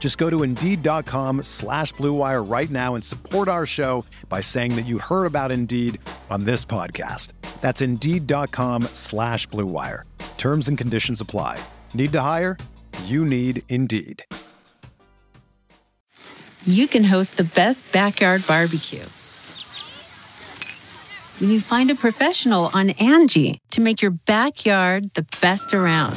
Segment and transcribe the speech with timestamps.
[0.00, 4.86] Just go to Indeed.com slash BlueWire right now and support our show by saying that
[4.86, 6.00] you heard about Indeed
[6.30, 7.34] on this podcast.
[7.60, 10.02] That's Indeed.com slash BlueWire.
[10.38, 11.62] Terms and conditions apply.
[11.94, 12.56] Need to hire?
[13.04, 14.24] You need Indeed.
[16.66, 19.04] You can host the best backyard barbecue
[21.40, 26.16] when you find a professional on Angie to make your backyard the best around.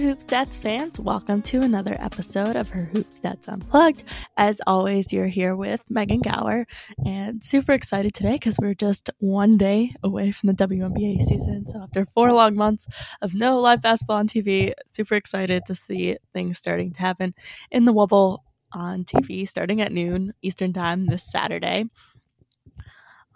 [0.00, 4.02] Hoop Stats fans, welcome to another episode of Her Hoop Stats Unplugged.
[4.34, 6.66] As always, you're here with Megan Gauer,
[7.04, 11.66] and super excited today because we're just one day away from the WNBA season.
[11.68, 12.86] So, after four long months
[13.20, 17.34] of no live basketball on TV, super excited to see things starting to happen
[17.70, 18.38] in the Wubble
[18.72, 21.84] on TV starting at noon Eastern Time this Saturday.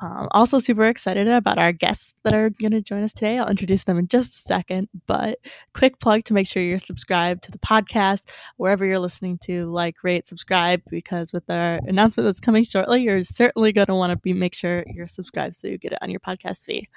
[0.00, 3.38] Um, also, super excited about our guests that are going to join us today.
[3.38, 5.38] I'll introduce them in just a second, but
[5.72, 8.22] quick plug to make sure you're subscribed to the podcast
[8.56, 9.66] wherever you're listening to.
[9.66, 14.10] Like, rate, subscribe, because with our announcement that's coming shortly, you're certainly going to want
[14.10, 16.88] to be make sure you're subscribed so you get it on your podcast feed.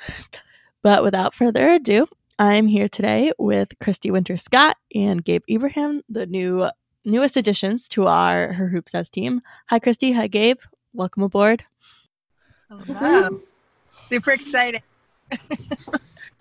[0.82, 2.08] But without further ado,
[2.40, 6.70] I'm here today with Christy Winters Scott and Gabe Ibrahim, the new
[7.06, 9.42] newest additions to our Her Hoop Stats team.
[9.70, 10.12] Hi, Christy.
[10.14, 10.60] Hi, Gabe.
[10.94, 11.64] Welcome aboard.
[12.70, 13.30] Oh, wow.
[14.10, 14.84] Super excited.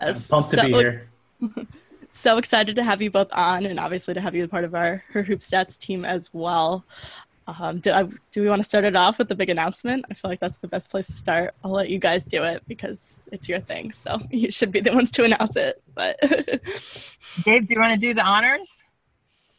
[0.00, 1.08] I'm pumped so, to be here.
[2.16, 4.74] So excited to have you both on and obviously to have you a part of
[4.74, 6.82] our Her Hoop Stats team as well.
[7.46, 10.06] Um, do, I, do we want to start it off with the big announcement?
[10.10, 11.54] I feel like that's the best place to start.
[11.62, 13.92] I'll let you guys do it because it's your thing.
[13.92, 15.82] So you should be the ones to announce it.
[15.94, 16.18] But
[17.44, 18.84] Gabe, do you want to do the honors?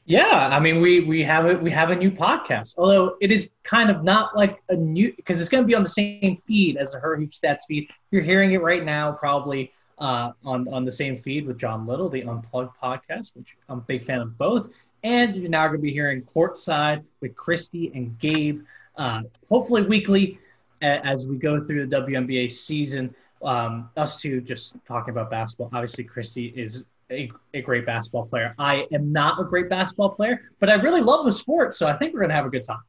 [0.08, 1.62] Yeah, I mean, we we have it.
[1.62, 5.42] We have a new podcast, although it is kind of not like a new because
[5.42, 7.90] it's going to be on the same feed as the Her Hoop Stats feed.
[8.10, 12.08] You're hearing it right now, probably uh, on on the same feed with John Little,
[12.08, 14.70] the Unplugged podcast, which I'm a big fan of both.
[15.04, 18.62] And you're now going to be hearing Courtside with Christy and Gabe,
[18.96, 20.40] uh, hopefully weekly
[20.82, 23.14] as we go through the WNBA season.
[23.44, 25.70] Um, us two just talking about basketball.
[25.74, 28.54] Obviously, Christy is a, a great basketball player.
[28.58, 31.98] I am not a great basketball player, but I really love the sport, so I
[31.98, 32.82] think we're going to have a good time.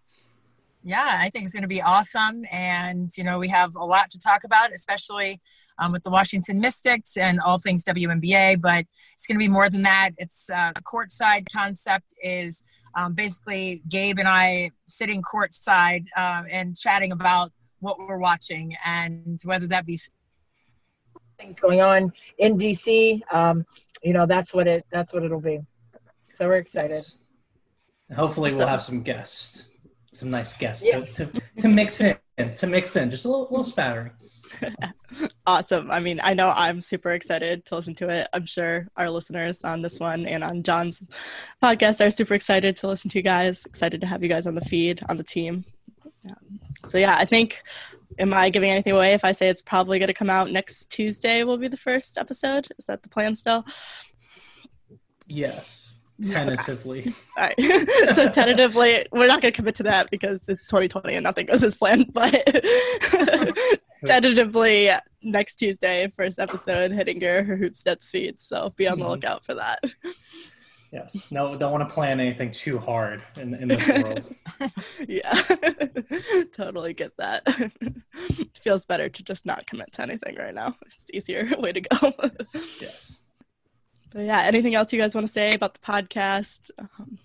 [0.85, 2.45] Yeah, I think it's going to be awesome.
[2.53, 5.41] And, you know, we have a lot to talk about, especially
[5.79, 9.69] um, with the Washington Mystics and all things WNBA, but it's going to be more
[9.69, 10.11] than that.
[10.19, 12.63] It's uh, a courtside concept is
[12.95, 19.41] um, basically Gabe and I sitting courtside uh, and chatting about what we're watching and
[19.45, 19.99] whether that be
[21.39, 23.21] things going on in DC.
[23.33, 23.65] Um,
[24.03, 25.61] you know, that's what it that's what it'll be.
[26.35, 27.05] So we're excited.
[28.15, 29.65] Hopefully, we'll have some guests,
[30.13, 31.15] some nice guests yes.
[31.15, 32.17] to, to, to mix in,
[32.55, 34.13] to mix in, just a little, little spattering.
[35.47, 35.91] awesome.
[35.91, 38.29] I mean, I know I'm super excited to listen to it.
[38.33, 41.01] I'm sure our listeners on this one and on John's
[41.63, 43.67] podcast are super excited to listen to you guys.
[43.67, 45.65] Excited to have you guys on the feed, on the team.
[46.29, 47.63] Um, so yeah, I think
[48.19, 50.91] am I giving anything away if I say it's probably going to come out next
[50.91, 51.45] Tuesday?
[51.45, 52.69] Will be the first episode.
[52.79, 53.65] Is that the plan still?
[55.27, 57.07] Yes, tentatively.
[57.37, 57.55] All right.
[58.15, 61.63] so tentatively, we're not going to commit to that because it's 2020 and nothing goes
[61.63, 62.13] as planned.
[64.01, 64.91] But tentatively,
[65.23, 68.41] next Tuesday, first episode hitting your Hoop Stats feed.
[68.41, 69.13] So be on the mm-hmm.
[69.13, 69.81] lookout for that.
[70.91, 71.31] Yes.
[71.31, 74.35] No, don't want to plan anything too hard in, in this world.
[75.07, 75.33] yeah.
[76.53, 77.43] totally get that.
[78.63, 80.77] Feels better to just not commit to anything right now.
[80.87, 82.15] It's easier way to go.
[82.81, 83.23] yes.
[84.11, 86.71] But yeah, anything else you guys want to say about the podcast?
[86.79, 87.19] Um,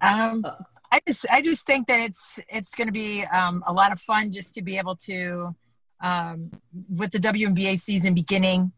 [0.00, 0.44] um,
[0.90, 4.00] I just I just think that it's it's going to be um, a lot of
[4.00, 5.54] fun just to be able to
[6.00, 6.50] um,
[6.90, 8.72] with the WNBA season beginning.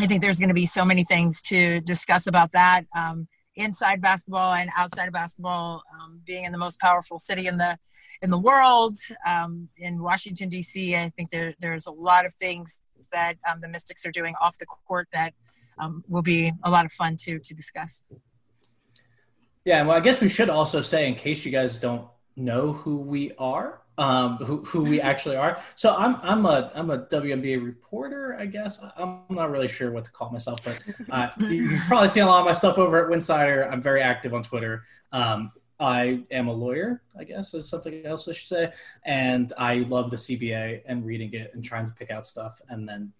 [0.00, 4.00] I think there's going to be so many things to discuss about that um, inside
[4.00, 5.82] basketball and outside of basketball.
[5.94, 7.78] Um, being in the most powerful city in the
[8.22, 8.96] in the world,
[9.28, 12.80] um, in Washington D.C., I think there there's a lot of things
[13.12, 15.34] that um, the Mystics are doing off the court that
[16.08, 18.02] will be a lot of fun to to discuss.
[19.64, 22.96] Yeah, well, I guess we should also say, in case you guys don't know who
[22.96, 25.62] we are, um, who, who we actually are.
[25.74, 28.78] So I'm I'm a I'm a WNBA reporter, I guess.
[28.96, 32.26] I'm not really sure what to call myself, but uh, you, have probably seen a
[32.26, 33.70] lot of my stuff over at Winsidr.
[33.70, 34.84] I'm very active on Twitter.
[35.12, 38.72] Um, I am a lawyer, I guess, is something else I should say,
[39.04, 42.88] and I love the CBA and reading it and trying to pick out stuff and
[42.88, 43.12] then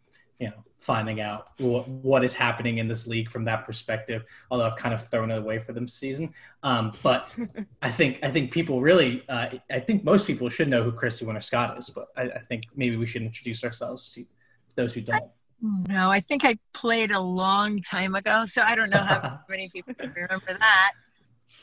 [0.42, 4.66] you know finding out what, what is happening in this league from that perspective although
[4.66, 6.34] i've kind of thrown it away for them season.
[6.64, 7.28] Um, but
[7.82, 11.24] i think i think people really uh, i think most people should know who christy
[11.24, 14.24] winters scott is but I, I, think maybe we should introduce ourselves to
[14.74, 15.22] those who don't.
[15.60, 19.68] No i think i played a long time ago so i don't know how many
[19.68, 20.92] people remember that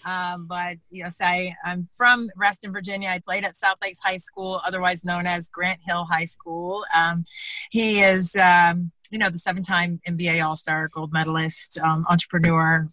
[0.05, 3.09] um, but yes, I, I'm from Reston, Virginia.
[3.09, 6.85] I played at South Lakes High School, otherwise known as Grant Hill High School.
[6.93, 7.23] Um,
[7.71, 12.87] he is, um, you know, the seven-time NBA All-Star, gold medalist, um, entrepreneur,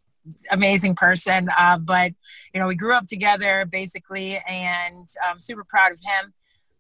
[0.51, 1.49] amazing person.
[1.57, 2.13] Uh, but
[2.53, 6.33] you know, we grew up together basically, and I'm super proud of him.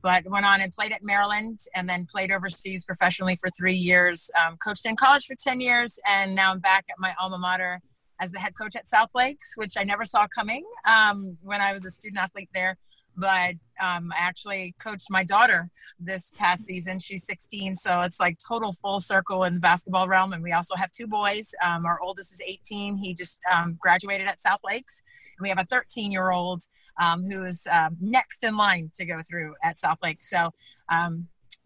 [0.02, 4.30] But went on and played at Maryland, and then played overseas professionally for three years.
[4.40, 7.80] Um, coached in college for ten years, and now I'm back at my alma mater
[8.20, 11.72] as the head coach at South Lakes, which I never saw coming um, when I
[11.72, 12.76] was a student athlete there.
[13.18, 16.98] But um, I actually coached my daughter this past season.
[16.98, 20.34] She's 16, so it's like total full circle in the basketball realm.
[20.34, 21.54] And we also have two boys.
[21.64, 22.98] Um, our oldest is 18.
[22.98, 25.02] He just um, graduated at South Lakes.
[25.38, 26.64] And we have a 13 year old
[27.00, 30.28] um, who is um, next in line to go through at South Lakes.
[30.28, 30.50] So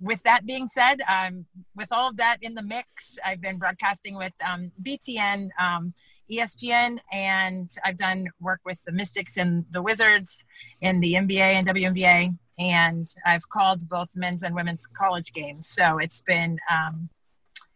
[0.00, 1.44] with that being said, um,
[1.76, 5.92] with all of that in the mix, I've been broadcasting with um, BTN, um,
[6.30, 10.44] ESPN, and I've done work with the Mystics and the Wizards
[10.80, 15.68] in the NBA and WNBA, and I've called both men's and women's college games.
[15.68, 17.08] So it's been um,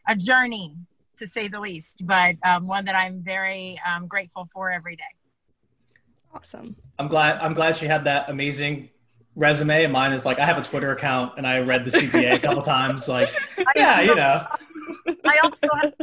[0.08, 0.76] a journey,
[1.16, 5.02] to say the least, but um, one that I'm very um, grateful for every day.
[6.34, 6.74] Awesome.
[6.98, 7.38] I'm glad.
[7.38, 8.90] I'm glad she had that amazing
[9.36, 9.84] resume.
[9.84, 12.38] And mine is like I have a Twitter account and I read the CBA a
[12.38, 13.08] couple times.
[13.08, 13.30] Like,
[13.76, 14.46] yeah, you know.
[15.24, 15.94] I also have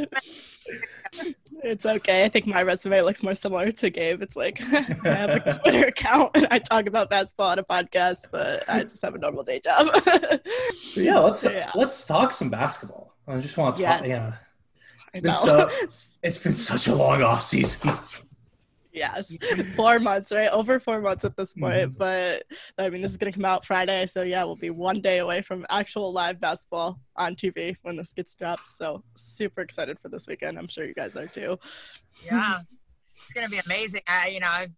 [1.64, 2.24] it's okay.
[2.24, 4.22] I think my resume looks more similar to Gabe.
[4.22, 8.28] It's like I have a Twitter account and I talk about basketball on a podcast,
[8.32, 9.88] but I just have a normal day job.
[10.96, 11.72] yeah, let's yeah.
[11.76, 13.16] let's talk some basketball.
[13.28, 14.02] I just want to talk.
[14.02, 14.10] Yes.
[14.10, 14.34] Yeah,
[15.14, 15.70] it's been so
[16.24, 17.92] it's been such a long off season.
[18.94, 19.34] Yes,
[19.76, 20.50] four months, right?
[20.50, 21.94] Over four months at this point.
[21.94, 21.98] Mm-hmm.
[21.98, 22.44] But
[22.78, 24.06] I mean, this is going to come out Friday.
[24.06, 28.12] So, yeah, we'll be one day away from actual live basketball on TV when this
[28.12, 28.68] gets dropped.
[28.68, 30.58] So, super excited for this weekend.
[30.58, 31.58] I'm sure you guys are too.
[32.26, 32.60] Yeah,
[33.22, 34.02] it's going to be amazing.
[34.08, 34.72] I, you know, I've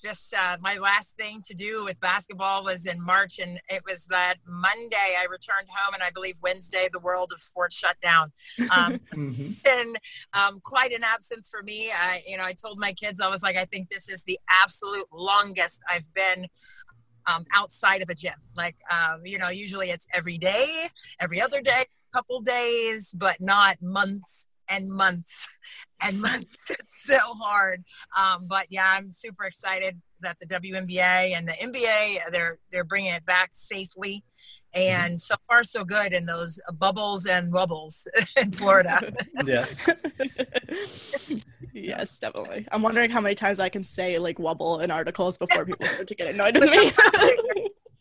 [0.00, 4.06] just uh, my last thing to do with basketball was in March, and it was
[4.06, 8.32] that Monday I returned home, and I believe Wednesday the world of sports shut down.
[8.70, 9.52] Um, mm-hmm.
[9.66, 9.96] And
[10.34, 11.90] um, quite an absence for me.
[11.90, 14.38] I, you know, I told my kids I was like, I think this is the
[14.62, 16.46] absolute longest I've been
[17.26, 18.34] um, outside of a gym.
[18.56, 20.88] Like, um, you know, usually it's every day,
[21.20, 25.48] every other day, a couple days, but not months and months
[26.02, 26.70] and months.
[26.70, 27.84] It's so hard.
[28.16, 33.14] Um, but yeah, I'm super excited that the WNBA and the NBA they're they're bringing
[33.14, 34.22] it back safely,
[34.74, 35.16] and mm-hmm.
[35.16, 38.06] so far so good in those bubbles and Wubbles
[38.40, 39.12] in Florida.
[39.44, 39.86] yes.
[41.72, 42.66] yes, definitely.
[42.70, 46.08] I'm wondering how many times I can say like Wubble in articles before people start
[46.08, 46.92] to get annoyed with me.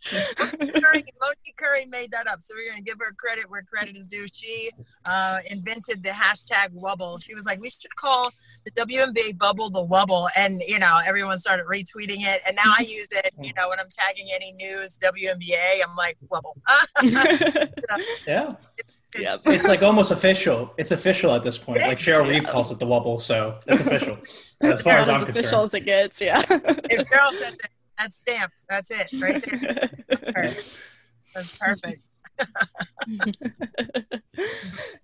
[0.05, 4.07] Currie, Monique Currie made that up, so we're gonna give her credit where credit is
[4.07, 4.25] due.
[4.31, 4.71] She
[5.05, 7.21] uh, invented the hashtag Wubble.
[7.23, 8.31] She was like, we should call
[8.65, 12.83] the WNBA bubble the Wubble, and you know, everyone started retweeting it, and now I
[12.83, 13.31] use it.
[13.41, 16.55] You know, when I'm tagging any news WNBA, I'm like Wubble.
[17.87, 18.53] so, yeah.
[19.15, 20.71] It's, it's like almost official.
[20.77, 21.79] It's official at this point.
[21.81, 24.17] Like Cheryl Reeve calls it the Wubble, so it's official.
[24.61, 25.37] As far as I'm concerned.
[25.37, 26.41] official as it gets, yeah.
[26.41, 28.63] if Cheryl said that that's stamped.
[28.69, 29.45] That's it right
[30.33, 30.55] there.
[31.35, 32.01] That's perfect.
[33.07, 33.25] yeah.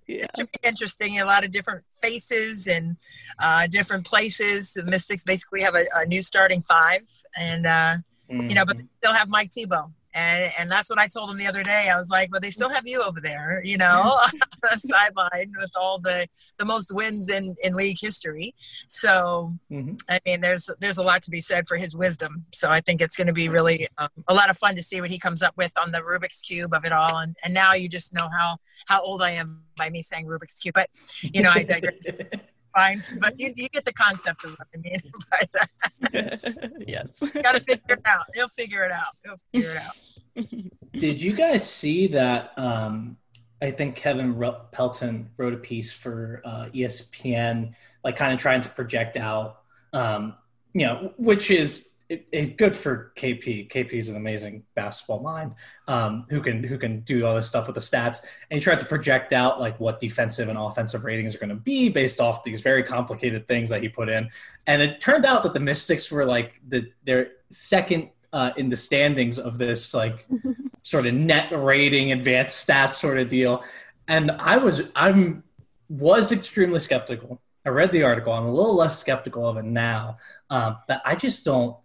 [0.07, 1.19] It should be interesting.
[1.19, 2.97] A lot of different faces and
[3.39, 4.73] uh, different places.
[4.73, 7.01] The Mystics basically have a, a new starting five,
[7.37, 7.97] and uh,
[8.31, 8.49] mm-hmm.
[8.49, 11.38] you know, but they still have Mike Thibault, And, and that's what I told him
[11.38, 11.89] the other day.
[11.93, 13.86] I was like, but they still have you over there, you know,
[14.24, 14.31] on
[14.62, 18.55] the sideline with all the, the most wins in, in league history.
[18.88, 19.95] So, mm-hmm.
[20.10, 22.45] I mean, there's, there's a lot to be said for his wisdom.
[22.53, 25.01] So I think it's going to be really um, a lot of fun to see
[25.01, 27.17] what he comes up with on the Rubik's cube of it all.
[27.17, 28.57] And, and now you just know how,
[28.88, 30.89] how old I am by me saying Rubik's cube, but
[31.22, 32.05] you know, I digress.
[32.75, 35.00] fine, but you, you get the concept of what I mean
[35.32, 36.72] by that.
[36.88, 37.12] yes.
[37.20, 38.25] Got to figure it out.
[38.34, 39.15] He'll figure it out.
[39.24, 40.48] He'll figure it out.
[41.00, 42.51] Did you guys see that?
[42.58, 43.17] Um,
[43.62, 44.39] I think Kevin
[44.72, 49.62] Pelton wrote a piece for uh, ESPN, like kind of trying to project out,
[49.94, 50.36] um,
[50.74, 53.69] you know, which is it, it, good for KP.
[53.69, 55.55] KP is an amazing basketball mind
[55.88, 58.19] um, who can who can do all this stuff with the stats.
[58.50, 61.55] And he tried to project out like what defensive and offensive ratings are going to
[61.55, 64.29] be based off these very complicated things that he put in.
[64.67, 68.75] And it turned out that the Mystics were like the their second uh, in the
[68.75, 70.27] standings of this like
[70.83, 73.63] sort of net rating, advanced stats sort of deal.
[74.07, 75.43] And I was I'm
[75.89, 77.41] was extremely skeptical.
[77.65, 78.31] I read the article.
[78.31, 80.17] I'm a little less skeptical of it now,
[80.51, 81.75] um, but I just don't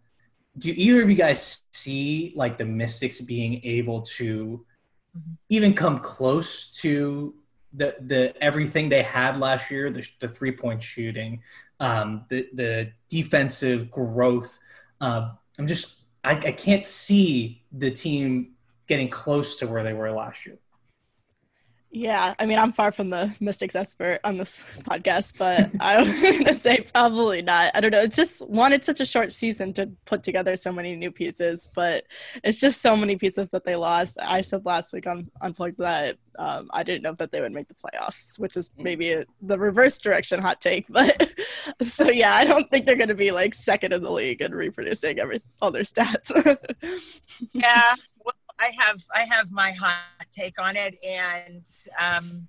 [0.60, 4.64] do either of you guys see like the Mystics being able to
[5.16, 5.32] mm-hmm.
[5.48, 7.34] even come close to
[7.72, 11.42] the the everything they had last year, the, the three point shooting,
[11.80, 14.58] um, the the defensive growth?
[15.00, 18.52] Uh, I'm just I, I can't see the team
[18.86, 20.58] getting close to where they were last year.
[21.92, 26.44] Yeah, I mean, I'm far from the mystics expert on this podcast, but I'm going
[26.44, 27.72] to say probably not.
[27.74, 28.00] I don't know.
[28.00, 31.68] It's just one, it's such a short season to put together so many new pieces,
[31.74, 32.04] but
[32.44, 34.18] it's just so many pieces that they lost.
[34.22, 37.66] I said last week on Unplugged that um, I didn't know that they would make
[37.66, 40.86] the playoffs, which is maybe a, the reverse direction hot take.
[41.00, 41.30] But
[41.82, 44.54] so, yeah, I don't think they're going to be like second in the league and
[44.54, 46.30] reproducing every all their stats.
[47.52, 47.94] yeah.
[48.24, 51.64] Well, I have I have my hot take on it, and
[51.98, 52.46] um,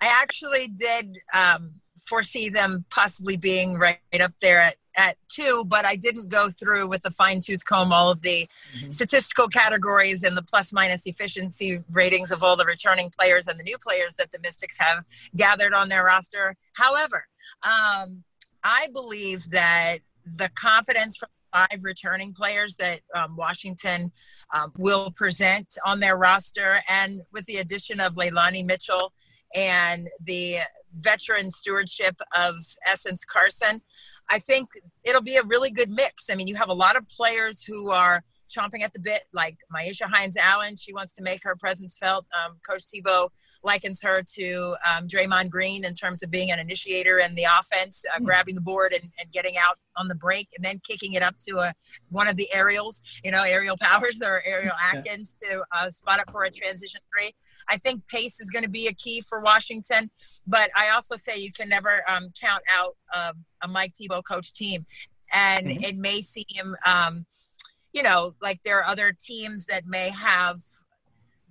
[0.00, 5.84] I actually did um, foresee them possibly being right up there at, at two, but
[5.84, 8.90] I didn't go through with the fine tooth comb all of the mm-hmm.
[8.90, 13.64] statistical categories and the plus minus efficiency ratings of all the returning players and the
[13.64, 15.04] new players that the Mystics have
[15.36, 16.56] gathered on their roster.
[16.74, 17.26] However,
[17.62, 18.24] um,
[18.64, 24.10] I believe that the confidence from five returning players that um, Washington
[24.54, 26.76] um, will present on their roster.
[26.90, 29.12] And with the addition of Leilani Mitchell
[29.54, 30.58] and the
[30.94, 32.54] veteran stewardship of
[32.86, 33.80] Essence Carson,
[34.30, 34.68] I think
[35.04, 36.30] it'll be a really good mix.
[36.30, 39.58] I mean, you have a lot of players who are chomping at the bit, like
[39.74, 40.76] Myisha Hines Allen.
[40.76, 42.26] She wants to make her presence felt.
[42.44, 43.30] Um, Coach Thibault
[43.62, 48.04] likens her to um, Draymond Green in terms of being an initiator in the offense,
[48.08, 48.24] uh, mm-hmm.
[48.24, 51.34] grabbing the board and, and getting out on the break and then kicking it up
[51.48, 51.72] to a,
[52.10, 56.30] one of the aerials, you know, Aerial Powers or Ariel Atkins to uh, spot it
[56.30, 57.32] for a transition three.
[57.70, 60.10] I think pace is going to be a key for Washington,
[60.46, 63.32] but I also say you can never um, count out uh,
[63.62, 64.84] a Mike Thibault coach team.
[65.34, 65.84] And mm-hmm.
[65.84, 67.24] it may seem um,–
[67.92, 70.56] you know, like there are other teams that may have,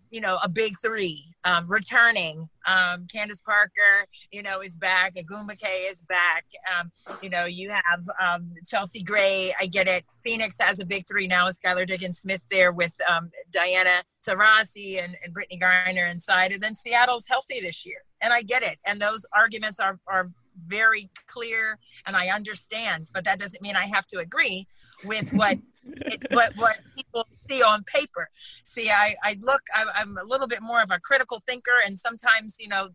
[0.09, 2.47] you know, a big three um, returning.
[2.67, 5.15] Um, Candace Parker, you know, is back.
[5.15, 6.45] Ogwumike is back.
[6.77, 9.53] Um, you know, you have um, Chelsea Gray.
[9.59, 10.03] I get it.
[10.23, 11.47] Phoenix has a big three now.
[11.49, 16.51] Skylar Diggins Smith there with um, Diana Taurasi and, and Brittney Griner inside.
[16.51, 18.03] And then Seattle's healthy this year.
[18.21, 18.77] And I get it.
[18.87, 20.29] And those arguments are, are
[20.67, 21.77] very clear
[22.07, 24.67] and I understand, but that doesn't mean I have to agree
[25.05, 28.27] with what it, what what people see on paper.
[28.63, 31.97] See, I I look, I, I'm a little bit more of a critical thinker, and
[31.97, 32.89] sometimes you know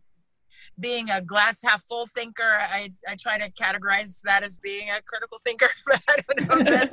[0.80, 5.00] being a glass half full thinker, I, I try to categorize that as being a
[5.02, 5.68] critical thinker.
[6.08, 6.86] I don't know.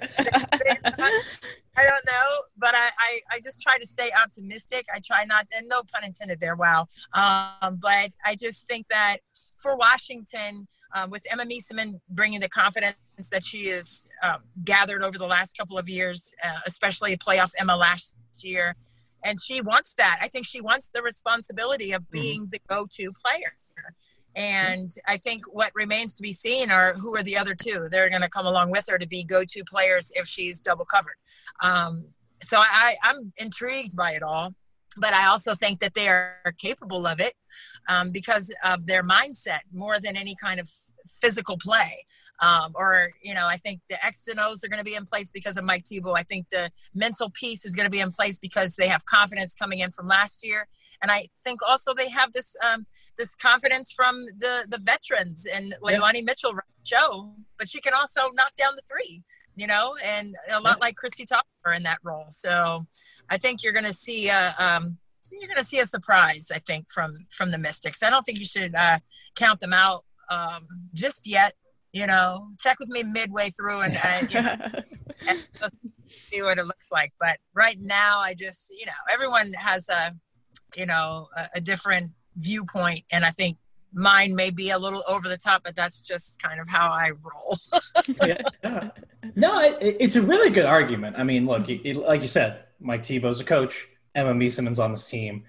[1.75, 4.85] I don't know, but I, I, I, just try to stay optimistic.
[4.95, 6.87] I try not, and no pun intended there, wow.
[7.13, 9.17] Um, but I just think that
[9.57, 10.65] for Washington,
[10.95, 12.95] um, with Emma Meesseman bringing the confidence
[13.31, 17.75] that she has um, gathered over the last couple of years, uh, especially playoff Emma
[17.75, 18.77] last year,
[19.25, 20.17] and she wants that.
[20.21, 22.21] I think she wants the responsibility of mm-hmm.
[22.21, 22.51] being mm-hmm.
[22.51, 23.57] the go-to player.
[24.35, 27.87] And I think what remains to be seen are who are the other two.
[27.91, 31.17] They're going to come along with her to be go-to players if she's double covered.
[31.61, 32.05] Um,
[32.43, 34.53] so I, I'm intrigued by it all,
[34.97, 37.33] but I also think that they are capable of it
[37.89, 40.69] um, because of their mindset more than any kind of
[41.21, 42.05] physical play.
[42.41, 45.05] Um, or, you know, I think the X and O's are going to be in
[45.05, 46.15] place because of Mike Thibault.
[46.15, 49.53] I think the mental piece is going to be in place because they have confidence
[49.53, 50.67] coming in from last year.
[51.01, 52.83] And I think also they have this um,
[53.17, 58.55] this confidence from the the veterans and Leilani Mitchell show, but she can also knock
[58.57, 59.21] down the three.
[59.55, 62.25] You know, and a lot like Kristi Toliver in that role.
[62.31, 62.85] So
[63.29, 64.97] I think you're going to see a, um,
[65.31, 66.51] you're going to see a surprise.
[66.53, 68.03] I think from from the Mystics.
[68.03, 68.99] I don't think you should uh,
[69.35, 71.53] count them out um, just yet.
[71.91, 74.55] You know, check with me midway through and, uh, you know,
[75.27, 75.39] and
[76.31, 77.13] see what it looks like.
[77.19, 80.13] But right now, I just you know everyone has a
[80.75, 83.57] you know a, a different viewpoint, and I think
[83.93, 87.11] mine may be a little over the top, but that's just kind of how I
[87.11, 87.57] roll.
[88.27, 88.89] yeah.
[89.35, 91.15] No, it, it's a really good argument.
[91.17, 93.87] I mean, look, it, like you said, Mike Thibault's a coach.
[94.15, 95.43] Emma Meesseman's on this team,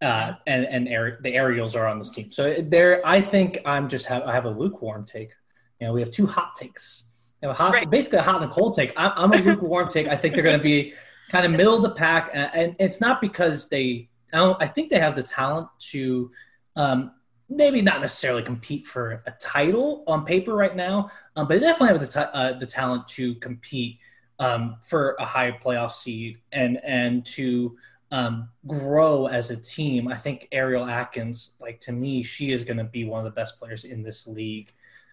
[0.00, 0.86] uh, and and
[1.22, 2.30] the Ariels are on this team.
[2.30, 5.32] So there, I think I'm just have I have a lukewarm take.
[5.80, 7.04] You know, we have two hot takes.
[7.42, 7.90] You know, hot, right.
[7.90, 8.92] basically a hot and a cold take.
[8.96, 10.06] I'm, I'm a lukewarm take.
[10.06, 10.94] I think they're going to be
[11.30, 14.08] kind of middle of the pack, and, and it's not because they.
[14.32, 16.30] I, don't, I think they have the talent to
[16.76, 17.12] um,
[17.48, 21.88] maybe not necessarily compete for a title on paper right now, um, but they definitely
[21.88, 23.98] have the, t- uh, the talent to compete
[24.38, 27.76] um, for a high playoff seed and and to
[28.10, 30.08] um, grow as a team.
[30.08, 33.34] I think Ariel Atkins, like to me, she is going to be one of the
[33.38, 34.72] best players in this league.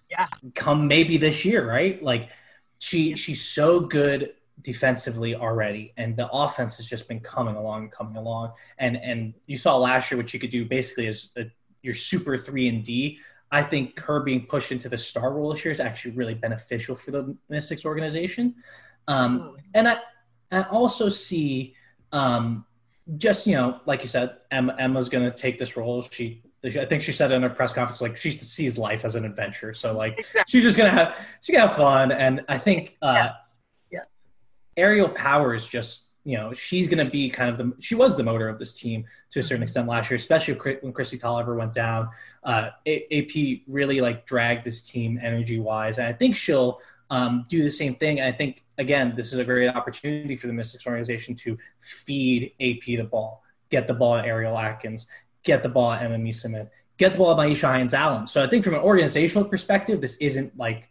[0.10, 2.02] Yeah, come maybe this year, right?
[2.02, 2.30] Like
[2.80, 8.16] she she's so good defensively already and the offense has just been coming along coming
[8.16, 11.46] along and and you saw last year what she could do basically as a
[11.82, 13.20] your super three and D.
[13.52, 16.96] I think her being pushed into the star role this year is actually really beneficial
[16.96, 18.56] for the Mystics organization.
[19.08, 19.98] Um, and I,
[20.52, 21.76] I also see,
[22.14, 22.66] um,
[23.18, 26.02] just you know, like you said, Emma, Emma's going to take this role.
[26.02, 29.26] She, I think she said in her press conference, like she sees life as an
[29.26, 29.74] adventure.
[29.74, 30.44] So like exactly.
[30.48, 32.12] she's just gonna have she's gonna have fun.
[32.12, 33.32] And I think uh, yeah.
[33.92, 34.00] yeah.
[34.78, 38.24] Aerial Powers just you know, she's going to be kind of the, she was the
[38.24, 39.64] motor of this team to a certain mm-hmm.
[39.64, 42.10] extent last year, especially when Kristi Toliver went down.
[42.44, 45.98] Uh, AP really like dragged this team energy wise.
[45.98, 48.20] And I think she'll um, do the same thing.
[48.20, 52.54] And I think, again, this is a great opportunity for the Mystics organization to feed
[52.62, 55.08] AP the ball, get the ball at Ariel Atkins,
[55.44, 58.28] get the ball at Emma Meesseman, get the ball at Myisha Hines Allen.
[58.28, 60.91] So I think from an organizational perspective, this isn't like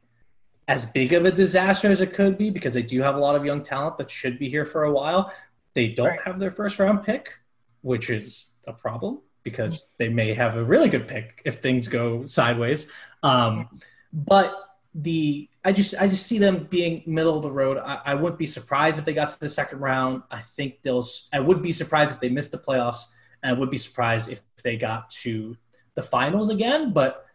[0.70, 3.34] as big of a disaster as it could be because they do have a lot
[3.34, 5.34] of young talent that should be here for a while.
[5.74, 6.20] They don't right.
[6.24, 7.32] have their first round pick,
[7.80, 12.24] which is a problem because they may have a really good pick if things go
[12.24, 12.86] sideways.
[13.24, 13.68] Um,
[14.12, 14.54] but
[14.94, 17.76] the I just I just see them being middle of the road.
[17.76, 20.22] I, I, wouldn't be surprised if they got to the second round.
[20.30, 21.06] I think they'll.
[21.32, 23.06] I would be surprised if they missed the playoffs,
[23.42, 25.56] and I would be surprised if they got to
[25.94, 26.92] the finals again.
[26.92, 27.26] But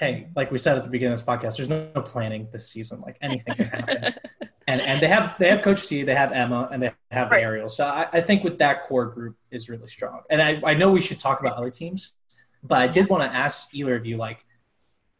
[0.00, 3.02] hey, like we said at the beginning of this podcast, there's no, planning this season.
[3.02, 4.14] Like anything can happen.
[4.66, 7.42] and and they have they have Coach T, they have Emma, and they have right.
[7.42, 7.68] Ariel.
[7.68, 10.22] So I, I, think with that core group is really strong.
[10.30, 12.14] And I, I know we should talk about other teams,
[12.62, 14.44] but I did want to ask either of you like,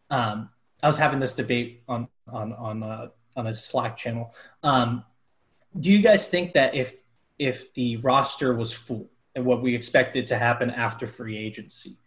[0.09, 0.49] um,
[0.83, 4.35] I was having this debate on on on uh, on a Slack channel.
[4.63, 5.05] Um,
[5.79, 6.95] do you guys think that if
[7.39, 11.99] if the roster was full and what we expected to happen after free agency,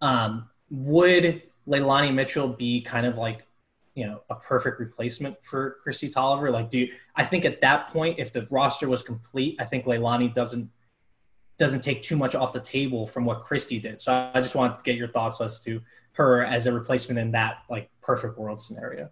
[0.00, 3.46] um, would Leilani Mitchell be kind of like,
[3.94, 6.50] you know, a perfect replacement for Kristi Toliver?
[6.50, 9.84] Like, do you, I think at that point, if the roster was complete, I think
[9.84, 10.70] Leilani doesn't
[11.58, 14.00] doesn't take too much off the table from what Kristi did.
[14.00, 17.32] So I just wanted to get your thoughts as to her as a replacement in
[17.32, 19.10] that like perfect world scenario.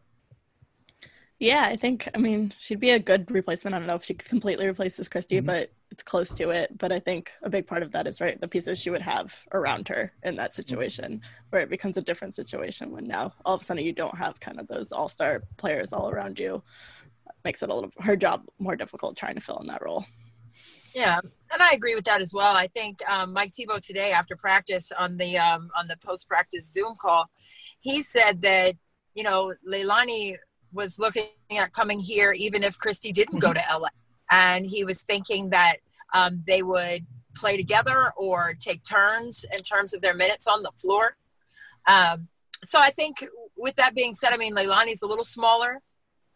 [1.40, 3.74] Yeah, I think I mean she'd be a good replacement.
[3.74, 5.44] I don't know if she could completely replace this mm-hmm.
[5.44, 6.76] but it's close to it.
[6.78, 9.34] But I think a big part of that is right the pieces she would have
[9.52, 11.46] around her in that situation, mm-hmm.
[11.50, 14.40] where it becomes a different situation when now all of a sudden you don't have
[14.40, 16.62] kind of those all star players all around you.
[17.44, 20.04] makes it a little her job more difficult trying to fill in that role.
[20.94, 21.20] Yeah,
[21.52, 22.56] and I agree with that as well.
[22.56, 26.72] I think um, Mike Thibault today after practice on the um, on the post practice
[26.72, 27.30] Zoom call,
[27.80, 28.76] he said that
[29.14, 30.36] you know Leilani
[30.72, 31.24] was looking
[31.58, 33.88] at coming here even if Kristi didn't go to LA.
[34.30, 35.76] And he was thinking that
[36.12, 40.72] um, they would play together or take turns in terms of their minutes on the
[40.74, 41.16] floor.
[41.86, 42.28] Um,
[42.64, 43.24] so I think
[43.56, 45.82] with that being said, I mean, Leilani's a little smaller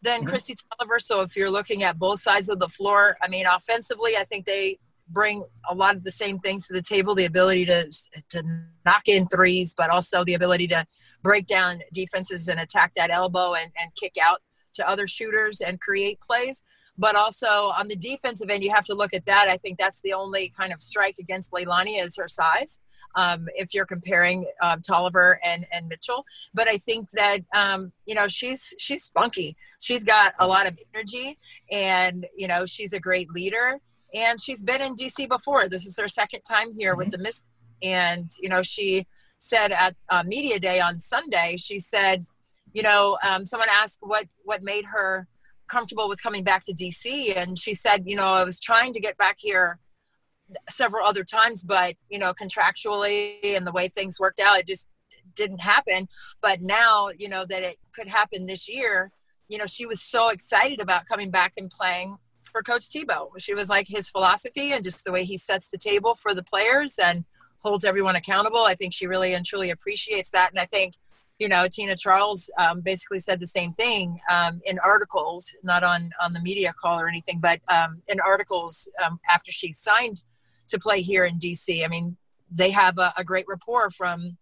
[0.03, 0.35] than mm-hmm.
[0.35, 1.01] Kristi Toliver.
[1.01, 4.47] So if you're looking at both sides of the floor, I mean, offensively, I think
[4.47, 7.91] they bring a lot of the same things to the table the ability to,
[8.31, 8.43] to
[8.87, 10.87] knock in threes, but also the ability to
[11.23, 14.41] break down defenses and attack that elbow and, and kick out
[14.75, 16.63] to other shooters and create plays.
[17.01, 19.49] But also on the defensive end, you have to look at that.
[19.49, 22.79] I think that's the only kind of strike against Leilani is her size.
[23.17, 26.27] Um, if you're comparing um, Toliver and, and Mitchell.
[26.53, 29.57] But I think that um, you know she's she's spunky.
[29.81, 31.39] She's got a lot of energy,
[31.73, 33.81] and you know she's a great leader.
[34.15, 35.69] And she's been in DC before.
[35.69, 36.99] This is her second time here mm-hmm.
[36.99, 37.45] with the Miss.
[37.83, 39.07] And you know she
[39.39, 42.27] said at uh, media day on Sunday, she said,
[42.75, 45.27] you know, um, someone asked what what made her
[45.71, 47.37] comfortable with coming back to DC.
[47.37, 49.79] And she said, you know, I was trying to get back here
[50.69, 54.89] several other times, but you know, contractually and the way things worked out, it just
[55.35, 56.09] didn't happen.
[56.43, 59.13] But now, you know, that it could happen this year,
[59.49, 63.33] you know, she was so excited about coming back and playing for Coach Thibault.
[63.39, 66.43] She was like his philosophy and just the way he sets the table for the
[66.43, 67.25] players and
[67.59, 68.65] holds everyone accountable.
[68.65, 70.51] I think she really and truly appreciates that.
[70.51, 70.95] And I think,
[71.41, 76.11] you know, Tina Charles um, basically said the same thing um, in articles, not on
[76.21, 80.23] on the media call or anything, but um, in articles um, after she signed
[80.69, 81.83] to play here in DC.
[81.85, 82.17] I mean,
[82.51, 84.37] they have a, a great rapport from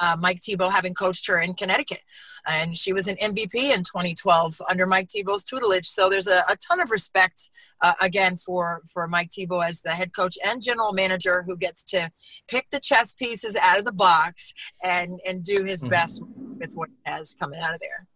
[0.00, 2.00] uh, Mike Thibault having coached her in Connecticut.
[2.46, 5.86] And she was an MVP in 2012 under Mike Thibault's tutelage.
[5.86, 7.50] So there's a, a ton of respect,
[7.82, 11.84] uh, again, for, for Mike Thibault as the head coach and general manager who gets
[11.84, 12.10] to
[12.48, 15.90] pick the chess pieces out of the box and, and do his mm-hmm.
[15.90, 16.22] best
[16.58, 18.06] with what he has coming out of there.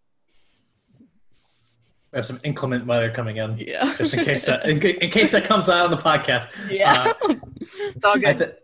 [2.12, 3.56] We have some inclement weather coming in.
[3.56, 3.94] Yeah.
[3.96, 6.48] Just in case that, in, in case that comes out on the podcast.
[6.70, 7.12] Yeah.
[7.22, 7.34] Uh,
[8.04, 8.56] all good.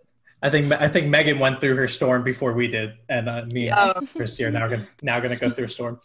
[0.42, 3.68] I, think I think Megan went through her storm before we did, and uh, me
[3.68, 4.06] and oh.
[4.14, 6.00] Christy are now gonna now gonna go through a storm.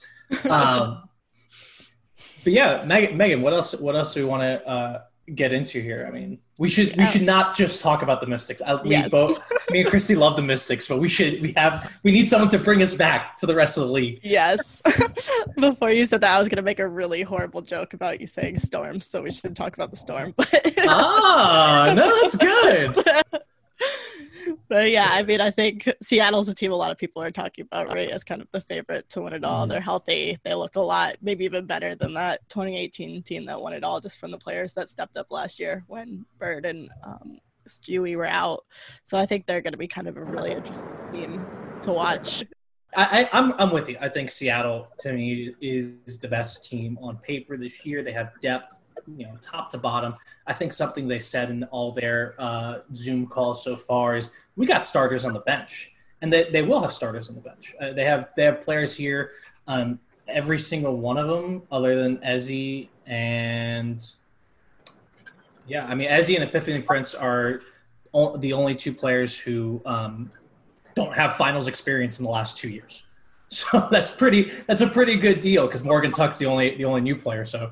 [0.49, 1.09] Um,
[2.43, 3.73] but yeah, Megan, Megan, what else?
[3.73, 5.01] What else do we want to uh,
[5.35, 6.05] get into here?
[6.07, 8.61] I mean, we should we should not just talk about the Mystics.
[8.61, 9.11] I, we yes.
[9.11, 12.49] both, me and Christy love the Mystics, but we should we have we need someone
[12.49, 14.19] to bring us back to the rest of the league.
[14.23, 14.81] Yes.
[15.55, 18.59] Before you said that, I was gonna make a really horrible joke about you saying
[18.59, 20.33] storm, so we should talk about the storm.
[20.79, 22.97] ah, no, that's good
[24.67, 27.65] but yeah, I mean, I think Seattle's a team a lot of people are talking
[27.65, 29.61] about, right, as kind of the favorite to win it all.
[29.61, 29.71] Mm-hmm.
[29.71, 30.37] They're healthy.
[30.43, 33.99] They look a lot, maybe even better than that 2018 team that won it all,
[33.99, 38.25] just from the players that stepped up last year when Bird and um, Stewie were
[38.25, 38.65] out.
[39.03, 41.45] So I think they're going to be kind of a really interesting team
[41.83, 42.43] to watch.
[42.95, 43.97] I, am I'm, I'm with you.
[43.99, 48.03] I think Seattle to me is the best team on paper this year.
[48.03, 48.77] They have depth
[49.17, 50.15] you know, top to bottom.
[50.47, 54.65] I think something they said in all their uh, Zoom calls so far is we
[54.65, 57.75] got starters on the bench, and they, they will have starters on the bench.
[57.81, 59.31] Uh, they have they have players here.
[59.67, 64.05] Um, every single one of them, other than Ezi and
[65.67, 67.61] yeah, I mean Ezi and Epiphanny Prince are
[68.37, 70.31] the only two players who um,
[70.95, 73.03] don't have finals experience in the last two years.
[73.53, 74.51] So that's pretty.
[74.65, 77.45] That's a pretty good deal because Morgan Tuck's the only the only new player.
[77.45, 77.71] So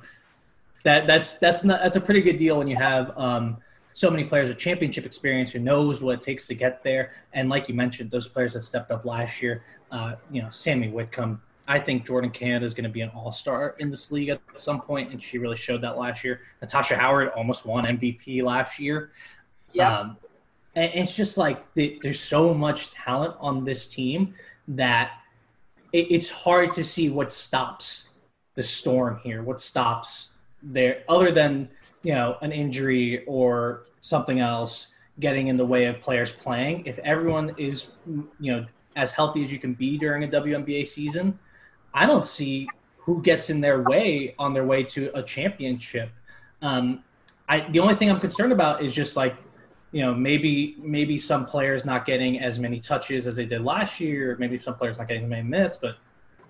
[0.84, 3.58] that that's that's not that's a pretty good deal when you have um,
[3.94, 7.12] so many players with championship experience who knows what it takes to get there.
[7.34, 10.90] And like you mentioned, those players that stepped up last year, uh, you know, Sami
[10.90, 11.42] Whitcomb.
[11.68, 14.42] I think Jordan Canada is going to be an all star in this league at
[14.56, 16.42] some point, and she really showed that last year.
[16.62, 19.12] Natasha Howard almost won MVP last year.
[19.72, 20.00] Yeah.
[20.00, 20.18] Um,
[20.76, 24.34] and it's just like there's so much talent on this team
[24.70, 25.12] that
[25.94, 28.10] it's hard to see what stops
[28.56, 30.31] the storm here, what stops
[30.64, 31.70] there other than
[32.04, 36.86] you know an injury or something else getting in the way of players playing.
[36.86, 41.40] If everyone is you know as healthy as you can be during a WNBA season
[41.94, 46.10] I don't see who gets in their way on their way to a championship.
[46.62, 47.04] Um,
[47.50, 49.36] I the only thing I'm concerned about is just like
[49.92, 54.00] you know maybe maybe some players not getting as many touches as they did last
[54.00, 55.98] year maybe some players not getting as many minutes but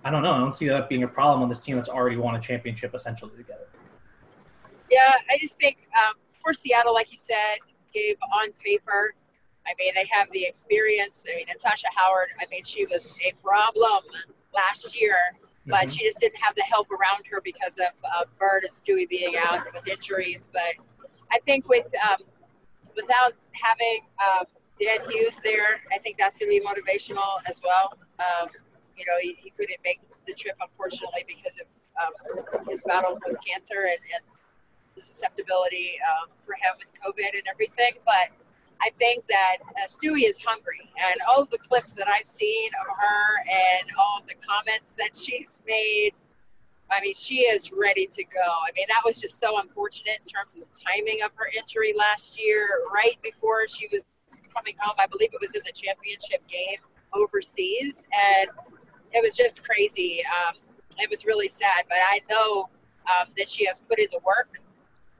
[0.04, 0.32] I don't know.
[0.32, 2.94] I don't see that being a problem on this team that's already won a championship
[2.94, 3.66] essentially together
[4.92, 7.58] yeah, I just think um, for Seattle, like you said,
[7.94, 9.14] Gabe, on paper,
[9.66, 11.26] I mean, they have the experience.
[11.30, 14.02] I mean, Natasha Howard, I mean, she was a problem
[14.54, 15.16] last year,
[15.66, 15.88] but mm-hmm.
[15.88, 19.34] she just didn't have the help around her because of uh, Bird and Stewie being
[19.36, 20.50] out with injuries.
[20.52, 20.74] But
[21.32, 22.18] I think with um,
[22.94, 24.44] without having um,
[24.78, 27.96] Dan Hughes there, I think that's going to be motivational as well.
[28.18, 28.48] Um,
[28.96, 31.66] you know, he, he, couldn't make the trip, unfortunately, because of
[32.02, 34.24] um, his battle with cancer and, and
[34.94, 37.92] the susceptibility um, for him with COVID and everything.
[38.04, 38.30] But
[38.80, 42.96] I think that uh, Stewie is hungry, and all the clips that I've seen of
[42.96, 46.12] her and all the comments that she's made,
[46.90, 48.40] I mean, she is ready to go.
[48.40, 51.94] I mean, that was just so unfortunate in terms of the timing of her injury
[51.96, 54.02] last year, right before she was
[54.54, 54.96] coming home.
[54.98, 56.78] I believe it was in the championship game
[57.14, 58.50] overseas, and
[59.12, 60.22] it was just crazy.
[60.26, 60.54] Um,
[60.98, 62.68] it was really sad, but I know
[63.06, 64.58] um, that she has put in the work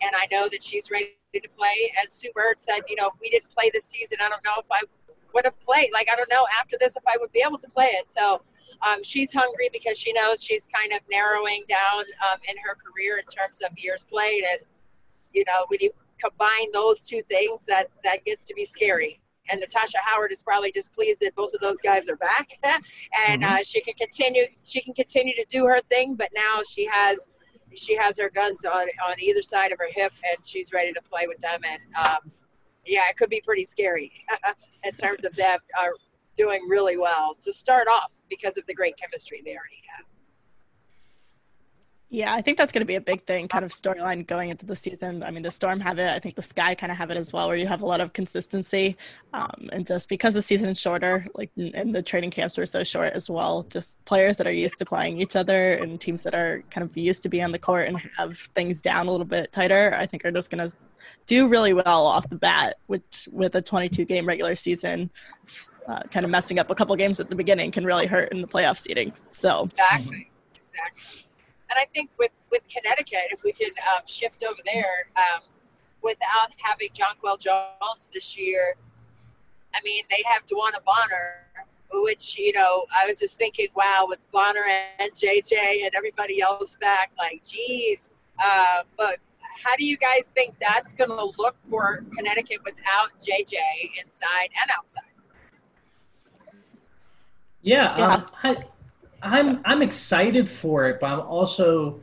[0.03, 1.93] and I know that she's ready to play.
[1.99, 4.55] And Sue Bird said, you know, if we didn't play this season, I don't know
[4.59, 4.83] if I
[5.35, 5.91] would have played.
[5.93, 8.11] Like, I don't know after this if I would be able to play it.
[8.11, 8.43] So
[8.87, 13.19] um, she's hungry because she knows she's kind of narrowing down um, in her career
[13.19, 14.45] in terms of years played.
[14.45, 14.61] And,
[15.33, 19.21] you know, when you combine those two things, that, that gets to be scary.
[19.51, 23.43] And Natasha Howard is probably just pleased that both of those guys are back, and
[23.43, 23.55] mm-hmm.
[23.55, 24.45] uh, she can continue.
[24.63, 27.27] She can continue to do her thing, but now she has
[27.75, 31.03] she has her guns on on either side of her hip, and she's ready to
[31.03, 31.61] play with them.
[31.65, 32.33] And um,
[32.87, 34.13] yeah, it could be pretty scary
[34.85, 35.89] in terms of them uh,
[36.37, 40.07] doing really well to start off because of the great chemistry they already have.
[42.13, 44.67] Yeah, I think that's going to be a big thing, kind of storyline going into
[44.67, 45.23] the season.
[45.23, 46.11] I mean, the Storm have it.
[46.11, 48.03] I think the Sky kind of have it as well, where you have a lot
[48.03, 48.99] of consistency.
[49.33, 52.85] Um, and just because the season is shorter, like, and the training camps are so
[52.85, 56.35] short as well, just players that are used to playing each other and teams that
[56.35, 59.25] are kind of used to be on the court and have things down a little
[59.25, 60.77] bit tighter, I think are just going to
[61.25, 65.11] do really well off the bat, which with a 22 game regular season.
[65.89, 68.43] Uh, kind of messing up a couple games at the beginning can really hurt in
[68.43, 69.15] the playoff seeding.
[69.31, 70.31] So exactly,
[70.67, 71.03] exactly.
[71.73, 75.41] And I think with, with Connecticut, if we can um, shift over there, um,
[76.03, 78.75] without having Jonquel Jones this year,
[79.75, 84.19] I mean, they have DeWanna Bonner, which, you know, I was just thinking, wow, with
[84.33, 84.67] Bonner
[84.99, 88.11] and JJ and everybody else back, like, geez.
[88.39, 89.17] Uh, but
[89.65, 93.57] how do you guys think that's going to look for Connecticut without JJ
[94.05, 95.05] inside and outside?
[97.63, 98.57] Yeah, um, I,
[99.23, 102.01] I'm I'm excited for it, but I'm also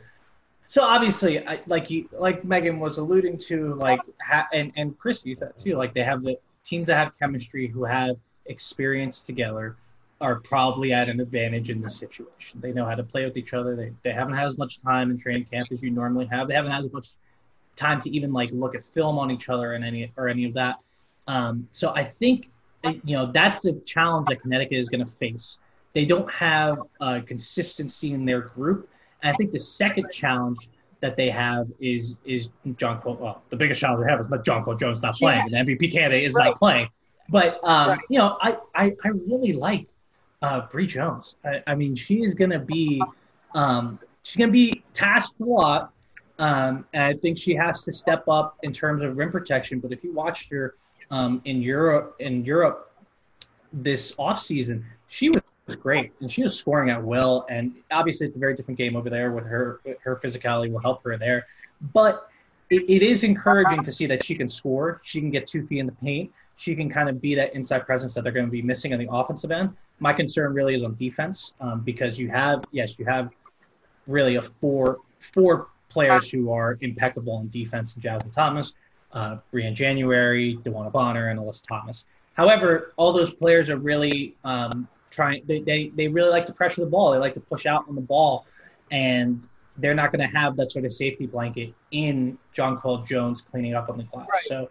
[0.68, 5.36] so obviously I, like you like Megan was alluding to like ha, and and Christy
[5.36, 9.76] said too like they have the teams that have chemistry who have experience together
[10.22, 12.60] are probably at an advantage in this situation.
[12.60, 13.76] They know how to play with each other.
[13.76, 16.48] They they haven't had as much time in training camp as you normally have.
[16.48, 17.08] They haven't had as much
[17.76, 20.54] time to even like look at film on each other and any or any of
[20.54, 20.78] that.
[21.28, 22.50] Um, so I think
[22.84, 25.60] you know that's the challenge that Connecticut is going to face
[26.00, 28.90] they don't have uh, consistency in their group.
[29.22, 30.70] And I think the second challenge
[31.02, 33.20] that they have is is Jonquel.
[33.20, 35.60] Well, the biggest challenge they have is that Jonquel Jones not playing, yeah.
[35.60, 36.46] and the MVP candidate is right.
[36.46, 36.88] not playing.
[37.28, 38.00] But um, right.
[38.10, 39.88] you know, I, I, I really like
[40.42, 41.36] uh, Bree Jones.
[41.44, 43.02] I, I mean, she is going to be
[43.54, 45.92] um, she's going to be tasked a lot,
[46.38, 49.82] um, and I think she has to step up in terms of rim protection.
[49.82, 50.76] But if you watched her
[51.12, 52.94] um, in Europe in Europe
[53.74, 57.46] this offseason, she was was great, and she was scoring at will.
[57.50, 59.80] And obviously, it's a very different game over there with her.
[60.02, 61.46] Her physicality will help her there,
[61.94, 62.30] but
[62.70, 65.00] it, it is encouraging to see that she can score.
[65.04, 66.32] She can get two feet in the paint.
[66.58, 69.00] She can kind of be that inside presence that they're going to be missing on
[69.00, 69.76] the offensive end.
[70.00, 73.32] My concern really is on defense um, because you have yes, you have
[74.08, 78.74] really a four four players who are impeccable in defense: Jasmine Thomas,
[79.14, 82.06] uh, Briann January, DeWanna Bonner, and Alyssa Thomas.
[82.34, 86.82] However, all those players are really um, trying they, they they really like to pressure
[86.82, 87.12] the ball.
[87.12, 88.46] They like to push out on the ball,
[88.92, 93.42] and they're not going to have that sort of safety blanket in John Jonquel Jones
[93.42, 94.28] cleaning up on the glass.
[94.30, 94.44] Right.
[94.44, 94.70] So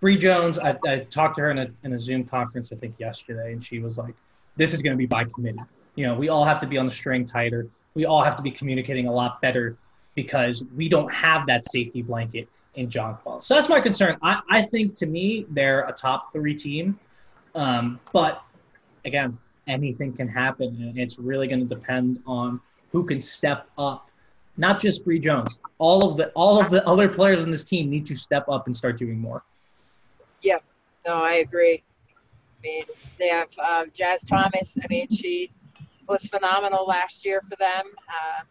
[0.00, 2.94] Bree Jones, I, I, talked to her in a in a Zoom conference I think
[2.98, 4.14] yesterday, and she was like,
[4.56, 5.60] "This is going to be by committee.
[5.94, 7.68] You know, we all have to be on the string tighter.
[7.94, 9.76] We all have to be communicating a lot better
[10.14, 13.42] because we don't have that safety blanket." in Jonquel.
[13.42, 14.16] So that's my concern.
[14.22, 16.98] I, I think to me they're a top three team.
[17.54, 18.42] Um, but
[19.04, 19.38] again,
[19.70, 20.66] anything can happen.
[20.80, 22.60] And it's really going to depend on
[22.92, 24.10] who can step up.
[24.56, 25.58] Not just Bree Jones.
[25.78, 28.66] All of the all of the other players in this team need to step up
[28.66, 29.42] and start doing more.
[30.42, 30.58] Yeah,
[31.06, 31.82] no, I agree.
[32.58, 32.84] I mean,
[33.18, 34.76] they have uh, Jazz Thomas.
[34.82, 35.50] I mean, she
[36.08, 37.84] was phenomenal last year for them.
[38.08, 38.42] Uh,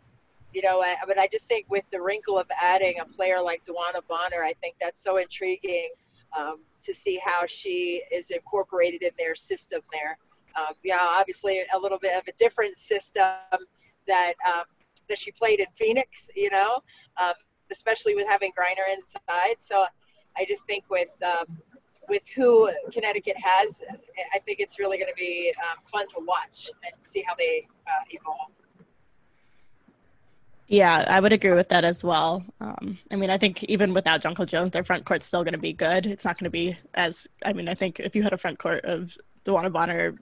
[0.54, 4.02] you know, but I just think with the wrinkle of adding a player like DeWanna
[4.08, 5.90] Bonner, I think that's so intriguing
[6.36, 10.18] um, to see how she is incorporated in their system there
[10.60, 13.24] um, yeah, obviously a little bit of a different system
[14.08, 14.64] that um,
[15.08, 16.80] that she played in Phoenix, you know,
[17.18, 17.34] um,
[17.72, 19.56] especially with having Griner inside.
[19.60, 19.86] So
[20.38, 21.58] I just think with um,
[22.08, 23.82] with who Connecticut has,
[24.34, 27.68] I think it's really going to be um, fun to watch and see how they
[27.88, 28.52] uh, evolve.
[30.68, 32.44] Yeah, I would agree with that as well.
[32.62, 35.60] Um, I mean, I think even without Jonquel Jones, their front court's still going to
[35.60, 36.06] be good.
[36.06, 37.28] It's not going to be as.
[37.44, 40.16] I mean, I think if you had a front court of DeWanna Bonner,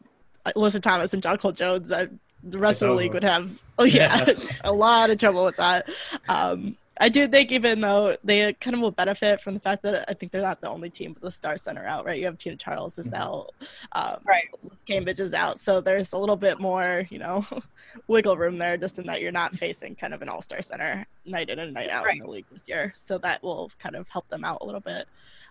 [0.55, 2.07] Alyssa Thomas and Jonquel Jones, uh,
[2.43, 3.01] the rest it's of the over.
[3.01, 4.33] league would have oh yeah, yeah.
[4.63, 5.89] a lot of trouble with that.
[6.29, 10.09] Um, I do think even though they kind of will benefit from the fact that
[10.09, 12.17] I think they're not the only team with a star center out, right?
[12.17, 13.21] You have Tina Charles is mm-hmm.
[13.21, 13.51] out,
[13.91, 14.47] um, right?
[14.87, 17.45] Cambage is out, so there's a little bit more, you know,
[18.07, 21.49] wiggle room there, just in that you're not facing kind of an all-star center night
[21.49, 22.17] in and night out right.
[22.17, 24.81] in the league this year, so that will kind of help them out a little
[24.81, 25.07] bit.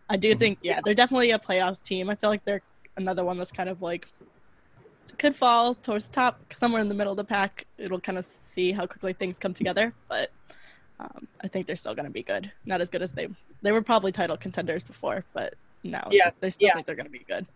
[0.09, 0.39] I do mm-hmm.
[0.39, 2.11] think, yeah, they're definitely a playoff team.
[2.11, 2.63] I feel like they're
[2.97, 4.09] another one that's kind of like
[5.19, 7.67] could fall towards the top, somewhere in the middle of the pack.
[7.79, 10.31] It'll kind of see how quickly things come together, but
[10.99, 12.51] um, I think they're still going to be good.
[12.65, 13.29] Not as good as they
[13.63, 16.75] they were probably title contenders before, but no, yeah, they still yeah.
[16.75, 17.47] think they're going to be good.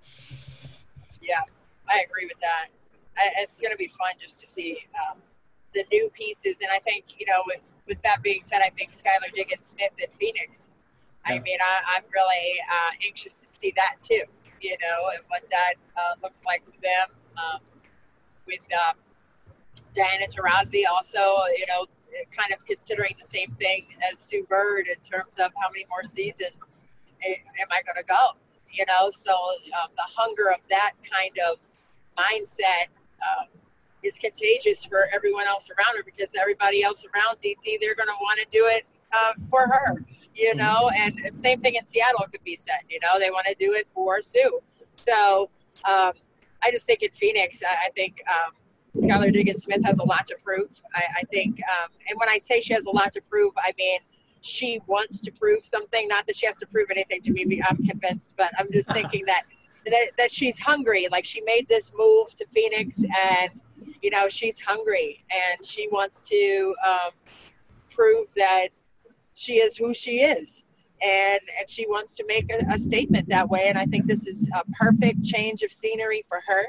[1.21, 1.41] Yeah,
[1.89, 2.69] I agree with that.
[3.17, 5.19] I, it's going to be fun just to see um,
[5.75, 6.61] the new pieces.
[6.61, 9.93] And I think, you know, with, with that being said, I think Skylar Diggins Smith
[10.03, 10.71] at Phoenix,
[11.27, 11.35] yeah.
[11.35, 14.23] I mean, I, am really uh, anxious to see that too,
[14.61, 17.09] you know, and what that uh, looks like for them.
[17.37, 17.61] Um,
[18.47, 18.97] with um,
[19.95, 21.19] Diana Taurasi also,
[21.57, 21.87] you know,
[22.37, 26.05] kind of considering the same thing as Sue Bird in terms of how many more
[26.05, 26.73] seasons
[27.23, 28.37] am I going to go?
[28.73, 31.61] You know, so um, the hunger of that kind of
[32.17, 32.87] mindset
[33.21, 33.47] um,
[34.03, 38.19] is contagious for everyone else around her because everybody else around DT, they're going to
[38.21, 40.59] want to do it uh, for her, you mm-hmm.
[40.59, 43.73] know, and same thing in Seattle could be said, you know, they want to do
[43.73, 44.61] it for Sue.
[44.95, 45.51] So
[45.85, 46.13] um,
[46.63, 48.53] I just think in Phoenix, I, I think um,
[48.97, 50.81] Skylar Diggins Smith has a lot to prove.
[50.95, 53.73] I, I think, um, and when I say she has a lot to prove, I
[53.79, 54.01] mean
[54.43, 56.09] she wants to prove something.
[56.09, 57.63] Not that she has to prove anything to me.
[57.69, 59.43] I'm convinced, but I'm just thinking that
[59.87, 61.07] that, that she's hungry.
[61.11, 63.51] Like she made this move to Phoenix, and
[64.03, 67.13] you know she's hungry, and she wants to um,
[67.91, 68.69] prove that
[69.35, 70.65] she is who she is.
[71.03, 73.69] And, and she wants to make a, a statement that way.
[73.69, 76.67] And I think this is a perfect change of scenery for her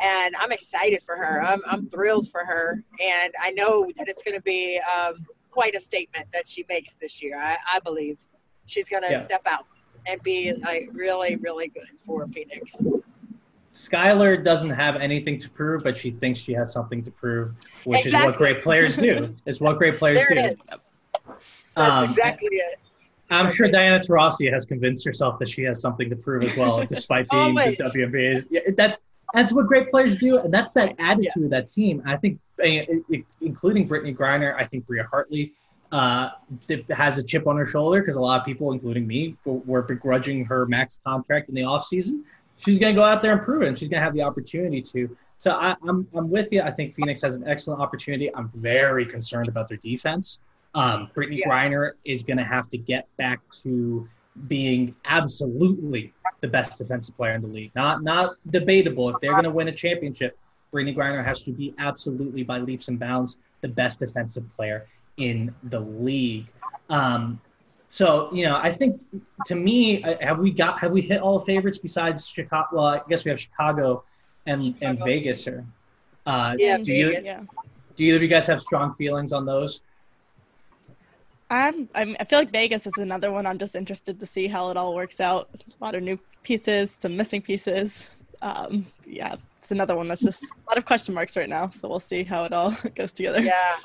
[0.00, 1.42] and I'm excited for her.
[1.42, 5.74] I'm, I'm thrilled for her, and I know that it's going to be um, quite
[5.74, 7.40] a statement that she makes this year.
[7.40, 8.18] I, I believe
[8.66, 9.20] she's going to yeah.
[9.20, 9.66] step out
[10.06, 12.82] and be like really, really good for Phoenix.
[13.72, 18.06] Skylar doesn't have anything to prove, but she thinks she has something to prove, which
[18.06, 18.28] exactly.
[18.28, 19.34] is what great players do.
[19.46, 20.40] is what great players there do.
[20.40, 20.66] It is.
[20.66, 22.78] That's um, exactly it.
[23.30, 26.84] I'm sure Diana Taurasi has convinced herself that she has something to prove as well,
[26.84, 28.46] despite being the WNBA.
[28.50, 29.00] Yeah, that's
[29.32, 31.44] that's what great players do, and that's that attitude yeah.
[31.44, 32.02] of that team.
[32.06, 32.84] I think, eh,
[33.40, 35.52] including Brittney Griner, I think Bria Hartley
[35.90, 36.30] uh,
[36.90, 40.44] has a chip on her shoulder because a lot of people, including me, were begrudging
[40.44, 42.22] her max contract in the offseason.
[42.58, 44.22] She's going to go out there and prove it, and she's going to have the
[44.22, 45.16] opportunity to.
[45.38, 46.62] So I, I'm, I'm with you.
[46.62, 48.32] I think Phoenix has an excellent opportunity.
[48.34, 50.40] I'm very concerned about their defense.
[50.74, 51.48] Um, Brittney yeah.
[51.48, 54.08] Griner is going to have to get back to
[54.48, 57.72] being absolutely the best defensive player in the league.
[57.74, 59.08] Not not debatable.
[59.08, 60.36] If they're going to win a championship,
[60.72, 65.54] Brittney Griner has to be absolutely by leaps and bounds the best defensive player in
[65.64, 66.46] the league.
[66.90, 67.40] Um,
[67.86, 69.00] so you know, I think
[69.46, 72.68] to me, uh, have we got have we hit all the favorites besides Chicago?
[72.72, 74.04] Well, I guess we have Chicago
[74.46, 74.86] and Chicago.
[74.86, 75.64] and Vegas here.
[76.26, 77.24] Uh, yeah, do Vegas.
[77.24, 77.40] you yeah.
[77.96, 79.80] do either of you guys have strong feelings on those?
[81.50, 83.46] I'm, I'm, I feel like Vegas is another one.
[83.46, 85.50] I'm just interested to see how it all works out.
[85.54, 88.08] A lot of new pieces, some missing pieces.
[88.42, 91.70] Um, yeah, it's another one that's just a lot of question marks right now.
[91.70, 93.40] So we'll see how it all goes together.
[93.40, 93.76] Yeah.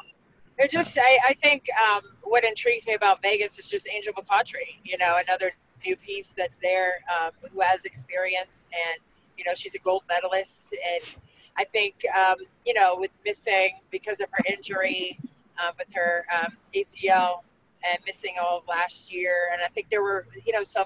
[0.58, 4.76] It just, I, I think um, what intrigues me about Vegas is just Angel McCoughtry,
[4.84, 5.52] you know, another
[5.86, 9.00] new piece that's there um, who has experience and,
[9.38, 10.74] you know, she's a gold medalist.
[10.74, 11.16] And
[11.58, 15.18] I think, um, you know, with missing because of her injury,
[15.58, 17.40] uh, with her um, ACL,
[17.84, 19.50] and missing all of last year.
[19.54, 20.86] And I think there were, you know, some,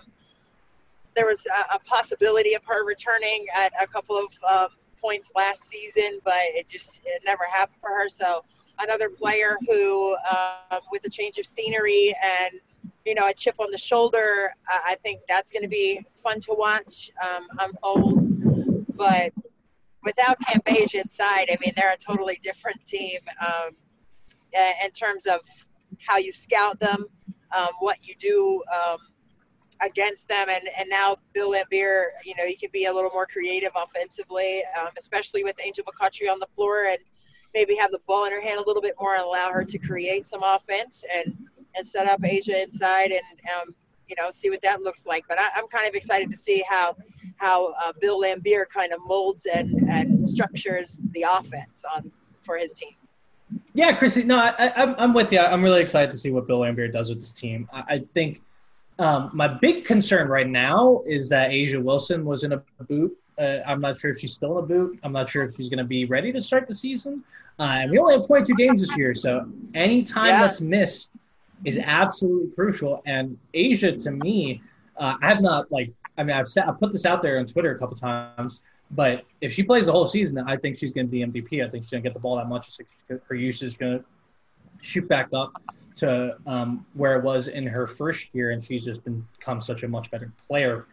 [1.15, 4.67] there was a, a possibility of her returning at a couple of um,
[4.99, 8.09] points last season, but it just it never happened for her.
[8.09, 8.43] So
[8.79, 12.59] another player who, um, with a change of scenery and
[13.05, 16.55] you know a chip on the shoulder, I think that's going to be fun to
[16.57, 18.95] watch um, unfold.
[18.95, 19.33] But
[20.03, 23.75] without Cambage inside, I mean, they're a totally different team um,
[24.83, 25.41] in terms of
[26.05, 27.05] how you scout them,
[27.55, 28.97] um, what you do um,
[29.81, 33.25] against them, and and now Bill Laimbeer, you know, he can be a little more
[33.25, 36.99] creative offensively, um, especially with Angel McCoughtry on the floor, and
[37.53, 39.77] maybe have the ball in her hand a little bit more and allow her to
[39.77, 41.37] create some offense and
[41.75, 43.75] and set up A'ja inside and um,
[44.07, 45.25] you know see what that looks like.
[45.27, 46.95] But I, am kind of excited to see how
[47.37, 52.73] how uh, Bill Laimbeer kind of molds and and structures the offense on for his
[52.73, 52.95] team.
[53.73, 54.23] Yeah, Chrissy.
[54.23, 55.39] No, I, am I'm with you.
[55.39, 57.67] I'm really excited to see what Bill Laimbeer does with this team.
[57.73, 58.41] I, I think
[58.99, 63.17] um, my big concern right now is that A'ja Wilson was in a boot.
[63.39, 64.99] Uh, I'm not sure if she's still in a boot.
[65.03, 67.23] I'm not sure if she's going to be ready to start the season.
[67.59, 70.41] Uh, and we only have 22 games this year, so any time yeah.
[70.41, 71.11] that's missed
[71.65, 73.01] is absolutely crucial.
[73.05, 74.61] And A'ja, to me,
[74.97, 75.91] uh, I have not like.
[76.15, 78.63] I mean, I've set, I put this out there on Twitter a couple times.
[78.95, 81.65] But if she plays the whole season, I think she's going to be MVP.
[81.65, 82.79] I think she's going to get the ball that much.
[83.27, 84.05] Her usage is going to
[84.81, 85.51] shoot back up
[85.95, 89.87] to um, where it was in her first year, and she's just become such a
[89.87, 90.85] much better player.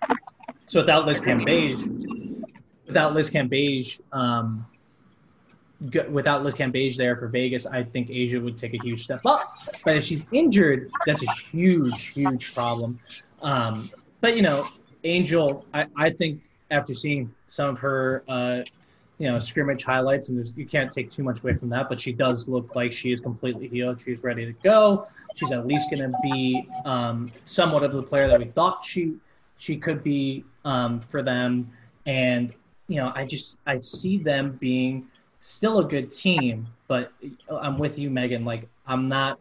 [0.66, 2.54] So without Liz Cambage,
[2.86, 4.66] without Liz Cambage, um,
[6.10, 9.42] without Liz Cambage there for Vegas, I think A'ja would take a huge step up.
[9.84, 12.98] But if she's injured, that's a huge, huge problem.
[13.42, 13.90] Um,
[14.20, 14.66] but you know,
[15.04, 18.60] Angel, I, I think after seeing some of her uh,
[19.18, 21.90] you know scrimmage highlights, and you can't take too much away from that.
[21.90, 24.00] But she does look like she is completely healed.
[24.00, 25.06] She's ready to go.
[25.36, 29.16] She's at least going to be um, somewhat of the player that we thought she
[29.58, 31.70] she could be um, for them.
[32.06, 32.54] And
[32.88, 35.06] you know, I just I see them being
[35.40, 37.12] still a good team, but
[37.50, 38.46] I'm with you, Megan.
[38.46, 39.38] Like I'm not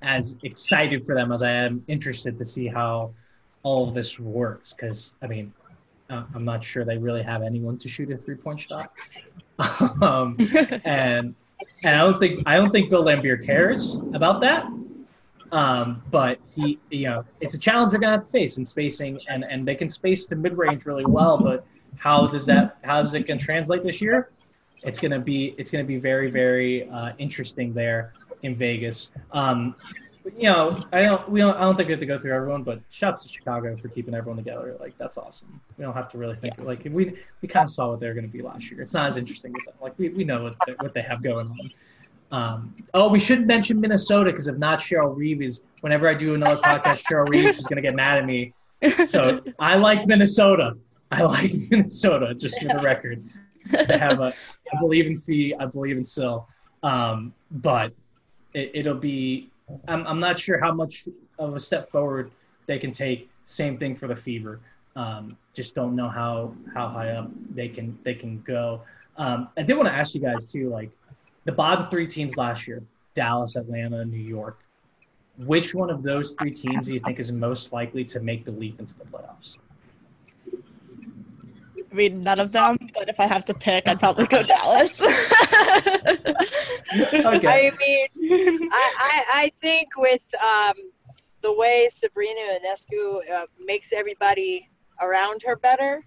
[0.00, 3.12] as excited for them as I am interested to see how
[3.62, 4.72] all of this works.
[4.72, 5.52] Because I mean,
[6.10, 8.92] uh, I'm not sure they really have anyone to shoot a three point shot.
[10.02, 10.36] um,
[10.84, 11.34] and
[11.84, 14.66] and I don't think I don't think Bill Laimbeer cares about that.
[15.52, 19.18] Um, but he, you know, it's a challenge they're gonna have to face in spacing,
[19.28, 21.38] and and they can space the mid range really well.
[21.38, 22.78] But how does that?
[22.82, 24.30] How does it can translate this year?
[24.82, 29.10] It's gonna be it's gonna be very very uh, interesting there in Vegas.
[29.32, 29.74] Um,
[30.36, 32.62] you know, I don't we don't I don't think we have to go through everyone,
[32.62, 34.76] but shouts to Chicago for keeping everyone together.
[34.78, 35.60] Like that's awesome.
[35.78, 36.64] We don't have to really think yeah.
[36.64, 38.82] like we we kind of saw what they were going to be last year.
[38.82, 39.74] It's not as interesting them.
[39.80, 41.70] Like we, we know what they, what they have going on.
[42.32, 45.62] Um, oh, we should mention Minnesota because if not, Cheryl Reeve is.
[45.80, 48.52] Whenever I do another podcast, Cheryl Reeve is going to get mad at me.
[49.08, 50.76] So I like Minnesota.
[51.10, 53.24] I like Minnesota, just for the record.
[53.70, 54.34] They have a.
[54.72, 55.54] I believe in Phee.
[55.58, 56.48] I believe in Syl.
[56.82, 57.92] Um, but
[58.54, 59.50] it, will be.
[59.88, 61.08] I'm, I'm not sure how much
[61.38, 62.30] of a step forward
[62.66, 63.28] they can take.
[63.44, 64.60] Same thing for the Fever.
[64.96, 68.82] Um, just don't know how how high up they can they can go.
[69.16, 70.90] Um, I did want to ask you guys too, like
[71.44, 72.82] the bottom three teams last year:
[73.14, 74.58] Dallas, Atlanta, New York.
[75.38, 78.52] Which one of those three teams do you think is most likely to make the
[78.52, 79.56] leap into the playoffs?
[81.90, 85.00] I mean, none of them, but if I have to pick, I'd probably go Dallas.
[85.02, 85.16] okay.
[86.94, 88.06] I mean,
[88.72, 90.74] I, I, I think with um,
[91.40, 94.68] the way Sabrina Ionescu uh, makes everybody
[95.00, 96.04] around her better,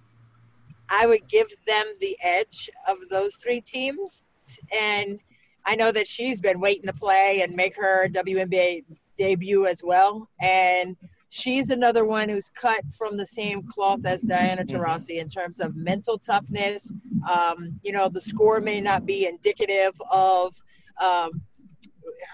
[0.90, 4.24] I would give them the edge of those three teams.
[4.72, 5.20] And
[5.66, 8.86] I know that she's been waiting to play and make her WNBA
[9.18, 10.30] debut as well.
[10.40, 10.96] And
[11.34, 14.78] she's another one who's cut from the same cloth as Diana mm-hmm.
[14.78, 16.94] Taurasi in terms of mental toughness.
[17.28, 20.56] Um, you know, the score may not be indicative of
[21.02, 21.42] um,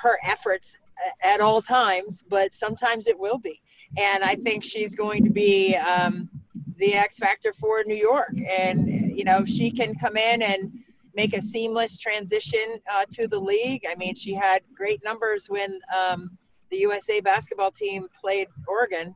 [0.02, 0.76] her efforts
[1.24, 3.62] at all times, but sometimes it will be.
[3.98, 6.30] And I think she's going to be um,
[6.76, 8.34] the X factor for New York.
[8.50, 10.74] And, you know, she can come in and
[11.16, 13.86] make a seamless transition uh, to the league.
[13.90, 16.38] I mean, she had great numbers when um,
[16.70, 19.16] the USA basketball team played Oregon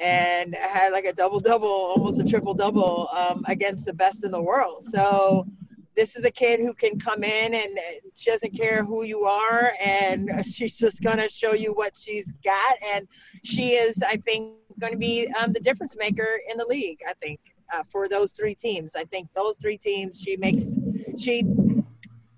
[0.00, 4.30] and had like a double double, almost a triple double um, against the best in
[4.30, 4.82] the world.
[4.84, 5.46] So
[5.94, 7.78] this is a kid who can come in and
[8.16, 12.76] she doesn't care who you are and she's just to show you what she's got.
[12.92, 13.06] And
[13.44, 17.12] she is i think going to be um, the difference maker in the league i
[17.22, 17.38] think
[17.72, 18.94] uh, for those three teams.
[18.94, 20.76] I think those three teams she makes
[21.18, 21.44] she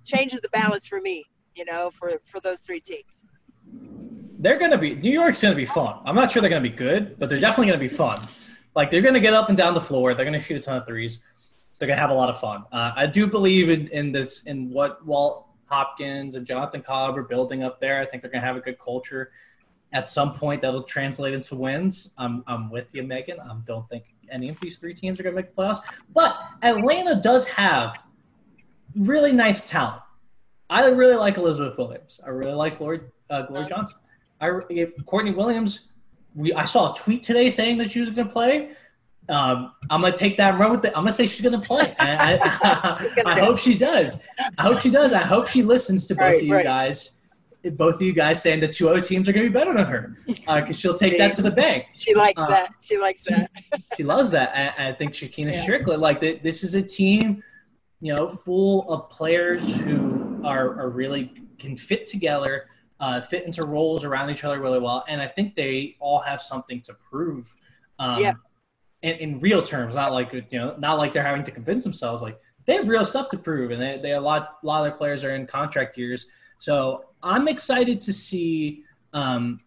[0.04, 3.24] changes the balance for me you know for for those three teams
[4.38, 6.00] they're going to be New York's going to be fun.
[6.04, 8.28] I'm not sure they're going to be good, but they're definitely going to be fun.
[8.74, 10.14] Like they're going to get up and down the floor.
[10.14, 11.20] They're going to shoot a ton of threes.
[11.78, 12.64] They're going to have a lot of fun.
[12.72, 17.22] Uh, I do believe in, in this in what Walt Hopkins and Jonathan Cobb are
[17.22, 18.00] building up there.
[18.00, 19.32] I think they're going to have a good culture.
[19.92, 22.12] At some point, that'll translate into wins.
[22.18, 23.40] I'm I'm with you, Megan.
[23.40, 25.78] I don't think any of these three teams are going to make the playoffs.
[26.12, 28.02] But Atlanta does have
[28.96, 30.02] really nice talent.
[30.68, 32.20] I really like Elizabeth Williams.
[32.24, 34.00] I really like Glory, uh, Glory Johnson.
[34.40, 34.60] I
[35.06, 35.88] Courtney Williams.
[36.34, 38.70] We I saw a tweet today saying that she was going to play.
[39.28, 40.92] Um, I'm gonna take that and run with it.
[40.94, 41.94] I'm gonna say she's gonna play.
[41.98, 44.20] I, I, I, hope she does.
[44.58, 45.12] I hope she does.
[45.12, 46.64] I hope she listens to both right, of you right.
[46.64, 47.18] guys.
[47.72, 50.16] Both of you guys saying the two other teams are gonna be better than her
[50.26, 51.86] because uh, she'll take that to the bank.
[51.94, 52.74] She likes uh, that.
[52.80, 53.50] She likes that.
[53.96, 54.78] she loves that.
[54.78, 55.64] I, I think Shekinna yeah.
[55.66, 57.42] Stricklen, like the, this is a team,
[58.00, 62.68] you know, full of players who are, are really can fit together
[63.00, 66.40] uh, fit into roles around each other really well, and I think they all have
[66.40, 67.54] something to prove.
[67.98, 68.34] Um, yeah.
[69.02, 72.22] In, in real terms, not like you know, not like they're having to convince themselves.
[72.22, 74.84] Like they have real stuff to prove, and they, they a lot a lot of
[74.86, 76.26] their players are in contract years.
[76.58, 79.60] So I'm excited to see um,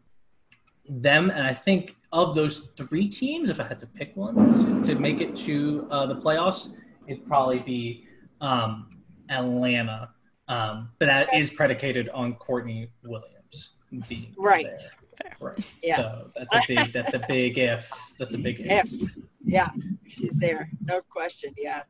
[0.88, 4.94] them, and I think of those three teams, if I had to pick one to,
[4.94, 6.74] to make it to uh, the playoffs,
[7.08, 8.08] it'd probably be
[8.42, 10.10] um, Atlanta
[10.50, 13.72] um, but that is predicated on Courtney Williams
[14.08, 14.66] being right.
[14.66, 15.36] There.
[15.40, 15.66] Right.
[15.84, 15.96] Yeah.
[15.98, 17.92] So that's a big that's a big if.
[18.18, 18.92] That's a big if.
[18.92, 19.12] if.
[19.46, 19.70] Yeah.
[20.08, 20.70] She's there.
[20.84, 21.54] No question.
[21.58, 21.84] Yeah.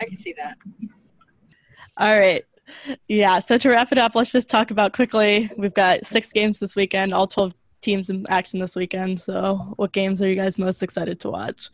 [0.00, 0.56] I can see that.
[1.96, 2.44] All right.
[3.08, 3.38] Yeah.
[3.38, 5.50] So to wrap it up, let's just talk about quickly.
[5.56, 9.20] We've got six games this weekend, all 12 teams in action this weekend.
[9.20, 11.68] So, what games are you guys most excited to watch?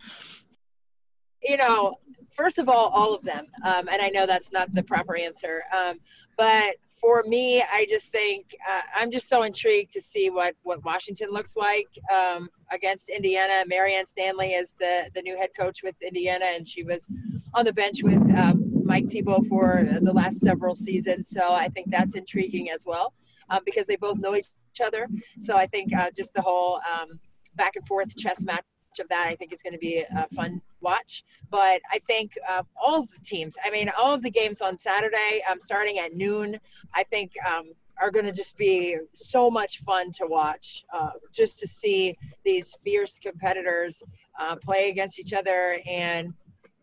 [1.47, 1.95] you know,
[2.37, 3.47] first of all, all of them.
[3.64, 5.62] Um, and I know that's not the proper answer.
[5.76, 5.99] Um,
[6.37, 10.84] but for me, I just think uh, I'm just so intrigued to see what, what
[10.84, 13.64] Washington looks like um, against Indiana.
[13.66, 17.07] Marianne Stanley is the, the new head coach with Indiana, and she was
[17.55, 21.28] on the bench with um, Mike Thibault for the last several seasons.
[21.28, 23.12] So I think that's intriguing as well
[23.51, 24.49] um, because they both know each
[24.84, 25.09] other.
[25.39, 27.18] So I think uh, just the whole um,
[27.57, 28.64] back and forth chess match
[28.99, 31.24] of that I think is going to be a fun watch.
[31.51, 34.76] But I think uh, all of the teams, I mean, all of the games on
[34.76, 36.59] Saturday, um, starting at noon,
[36.94, 40.84] I think um, are going to just be so much fun to watch.
[40.92, 44.03] Uh, just to see these fierce competitors
[44.38, 46.32] uh, play against each other and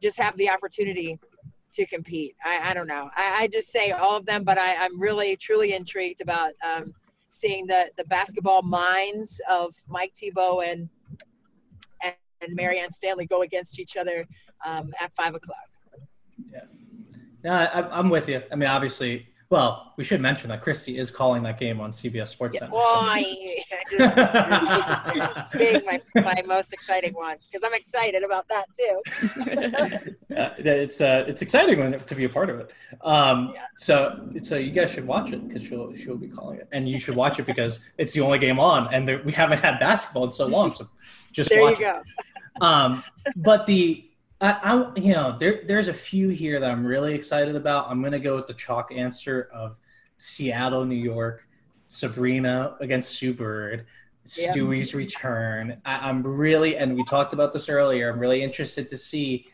[0.01, 1.19] just have the opportunity
[1.73, 2.35] to compete.
[2.43, 3.09] I, I don't know.
[3.15, 6.93] I, I, just say all of them, but I, am really, truly intrigued about um,
[7.31, 10.87] seeing the, the basketball minds of Mike Thibault and
[12.43, 14.25] and Marianne Stanley go against each other
[14.65, 15.57] um, at five o'clock.
[16.51, 16.61] Yeah,
[17.43, 18.41] yeah, I, am with you.
[18.51, 22.29] I mean, obviously, well, we should mention that Christy is calling that game on CBS
[22.29, 22.73] Sports Center.
[22.73, 28.65] Well, I, just, it's being my, my most exciting one because I'm excited about that
[28.75, 30.15] too.
[30.29, 32.71] yeah, it's uh, it's exciting to be a part of it.
[33.03, 33.65] Um, yeah.
[33.77, 36.99] So so you guys should watch it because she'll she'll be calling it, and you
[36.99, 40.23] should watch it because it's the only game on, and there, we haven't had basketball
[40.23, 40.73] in so long.
[40.73, 40.89] So
[41.31, 41.97] just there watch you go.
[41.99, 42.25] It.
[42.61, 43.03] Um,
[43.35, 44.05] but the
[44.41, 47.89] I, I, you know there there's a few here that I'm really excited about.
[47.89, 49.77] I'm gonna go with the chalk answer of
[50.17, 51.47] Seattle, New York,
[51.87, 53.85] Sabrina against Sue Bird,
[54.37, 54.51] yeah.
[54.51, 55.81] Stewie's return.
[55.85, 58.11] I, I'm really and we talked about this earlier.
[58.11, 59.47] I'm really interested to see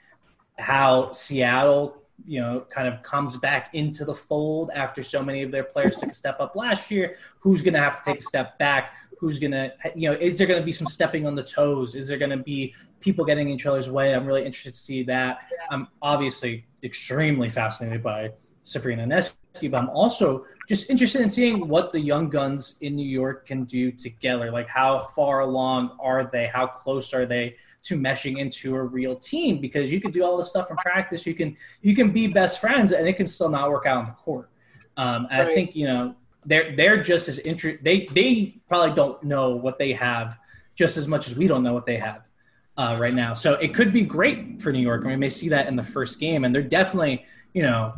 [0.57, 5.51] how Seattle you know kind of comes back into the fold after so many of
[5.51, 8.23] their players took a step up last year who's going to have to take a
[8.23, 11.35] step back who's going to, you know, is there going to be some stepping on
[11.35, 11.93] the toes?
[11.93, 14.15] Is there going to be people getting in each other's way?
[14.15, 15.39] I'm really interested to see that.
[15.51, 15.67] Yeah.
[15.71, 18.31] I'm obviously extremely fascinated by
[18.63, 23.07] Sabrina Ionescu, but I'm also just interested in seeing what the young guns in New
[23.07, 24.51] York can do together.
[24.51, 26.47] Like, how far along are they?
[26.47, 29.59] How close are they to meshing into a real team?
[29.59, 31.25] Because you can do all this stuff in practice.
[31.25, 34.05] You can you can be best friends, and it can still not work out on
[34.05, 34.49] the court.
[34.95, 35.41] Um, right.
[35.41, 36.15] I think you know
[36.45, 37.83] they're they're just as interested.
[37.83, 40.39] They they probably don't know what they have
[40.75, 42.23] just as much as we don't know what they have
[42.77, 43.33] uh, right now.
[43.33, 45.83] So it could be great for New York, and we may see that in the
[45.83, 46.45] first game.
[46.45, 47.93] And they're definitely you know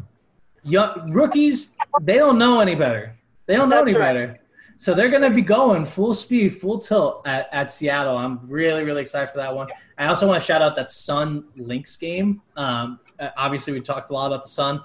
[0.63, 1.75] young rookies.
[2.01, 3.15] They don't know any better.
[3.45, 4.13] They don't know That's any right.
[4.13, 4.37] better.
[4.77, 8.17] So they're going to be going full speed, full tilt at, at Seattle.
[8.17, 9.67] I'm really, really excited for that one.
[9.99, 12.41] I also want to shout out that Sun Lynx game.
[12.55, 12.99] Um,
[13.37, 14.81] obviously, we talked a lot about the Sun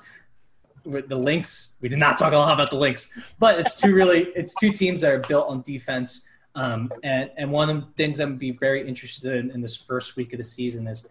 [0.87, 1.72] the Lynx.
[1.80, 4.72] We did not talk a lot about the Lynx, but it's two really it's two
[4.72, 6.24] teams that are built on defense.
[6.55, 10.16] Um, and and one of the things I'm be very interested in in this first
[10.16, 11.07] week of the season is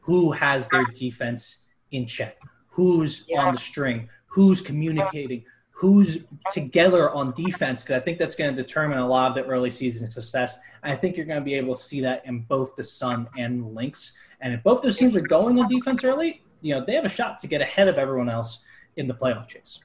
[0.00, 3.44] who has their defense in check, who's yeah.
[3.44, 7.82] on the string, who's communicating, who's together on defense.
[7.82, 10.58] Because I think that's going to determine a lot of the early season success.
[10.82, 13.62] I think you're going to be able to see that in both the Sun and
[13.62, 14.16] the Lynx.
[14.40, 17.10] And if both those teams are going on defense early, you know they have a
[17.10, 18.62] shot to get ahead of everyone else
[19.00, 19.80] in the playoff chase.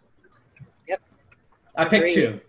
[0.88, 1.02] Yep.
[1.76, 2.40] I picked two.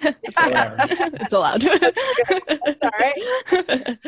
[0.00, 0.38] it's
[1.32, 1.60] allowed.
[1.62, 3.98] That's all right.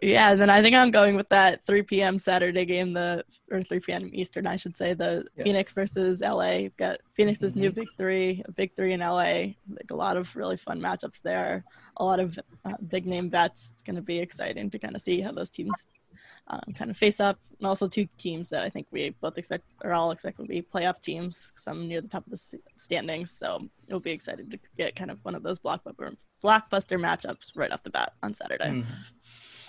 [0.00, 2.20] Yeah, and then I think I'm going with that 3 p.m.
[2.20, 4.10] Saturday game, the or 3 p.m.
[4.12, 5.42] Eastern, I should say, the yeah.
[5.42, 6.50] Phoenix versus LA.
[6.52, 7.62] You've got Phoenix's mm-hmm.
[7.62, 9.54] new big three, a big three in LA.
[9.68, 11.64] Like a lot of really fun matchups there,
[11.96, 13.70] a lot of uh, big name bets.
[13.72, 15.88] It's going to be exciting to kind of see how those teams
[16.48, 19.64] um, kind of face up, and also two teams that I think we both expect
[19.84, 21.52] or all expect will be playoff teams.
[21.56, 25.18] Some near the top of the standings, so we'll be excited to get kind of
[25.24, 28.68] one of those blockbuster blockbuster matchups right off the bat on Saturday.
[28.68, 28.84] Mm.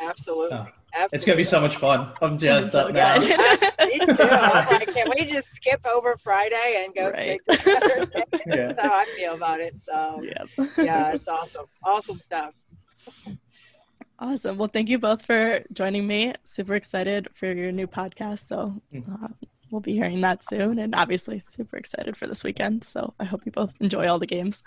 [0.01, 0.57] Absolutely.
[0.57, 1.15] Oh, Absolutely.
[1.15, 2.11] It's gonna be so much fun.
[2.21, 3.19] I'm just so up now.
[3.19, 3.37] Me too.
[4.19, 7.15] I can we just skip over Friday and go right.
[7.15, 8.23] straight to Saturday.
[8.47, 8.67] yeah.
[8.67, 9.75] That's how I feel about it.
[9.85, 11.65] So yeah, yeah, it's awesome.
[11.83, 12.53] Awesome stuff.
[14.21, 14.57] Awesome.
[14.57, 16.33] Well, thank you both for joining me.
[16.43, 18.47] Super excited for your new podcast.
[18.47, 19.11] So mm-hmm.
[19.23, 19.29] uh,
[19.71, 20.77] we'll be hearing that soon.
[20.79, 22.83] And obviously, super excited for this weekend.
[22.83, 24.61] So I hope you both enjoy all the games.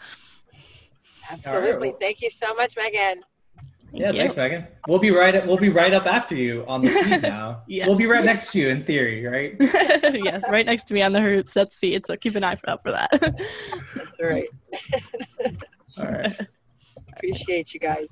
[1.30, 1.90] Absolutely.
[1.90, 2.00] Right.
[2.00, 3.22] Thank you so much, Megan.
[3.90, 4.20] Thank yeah, you.
[4.20, 4.66] thanks, Megan.
[4.88, 5.46] We'll be right.
[5.46, 7.62] We'll be right up after you on the feed now.
[7.66, 7.86] yes.
[7.86, 9.55] We'll be right next to you in theory, right?
[10.14, 12.07] yeah, right next to me on the Her Hoops Stats feed.
[12.07, 13.11] So keep an eye out for that.
[13.94, 14.48] That's right.
[15.98, 16.40] All right.
[17.12, 18.09] Appreciate you guys.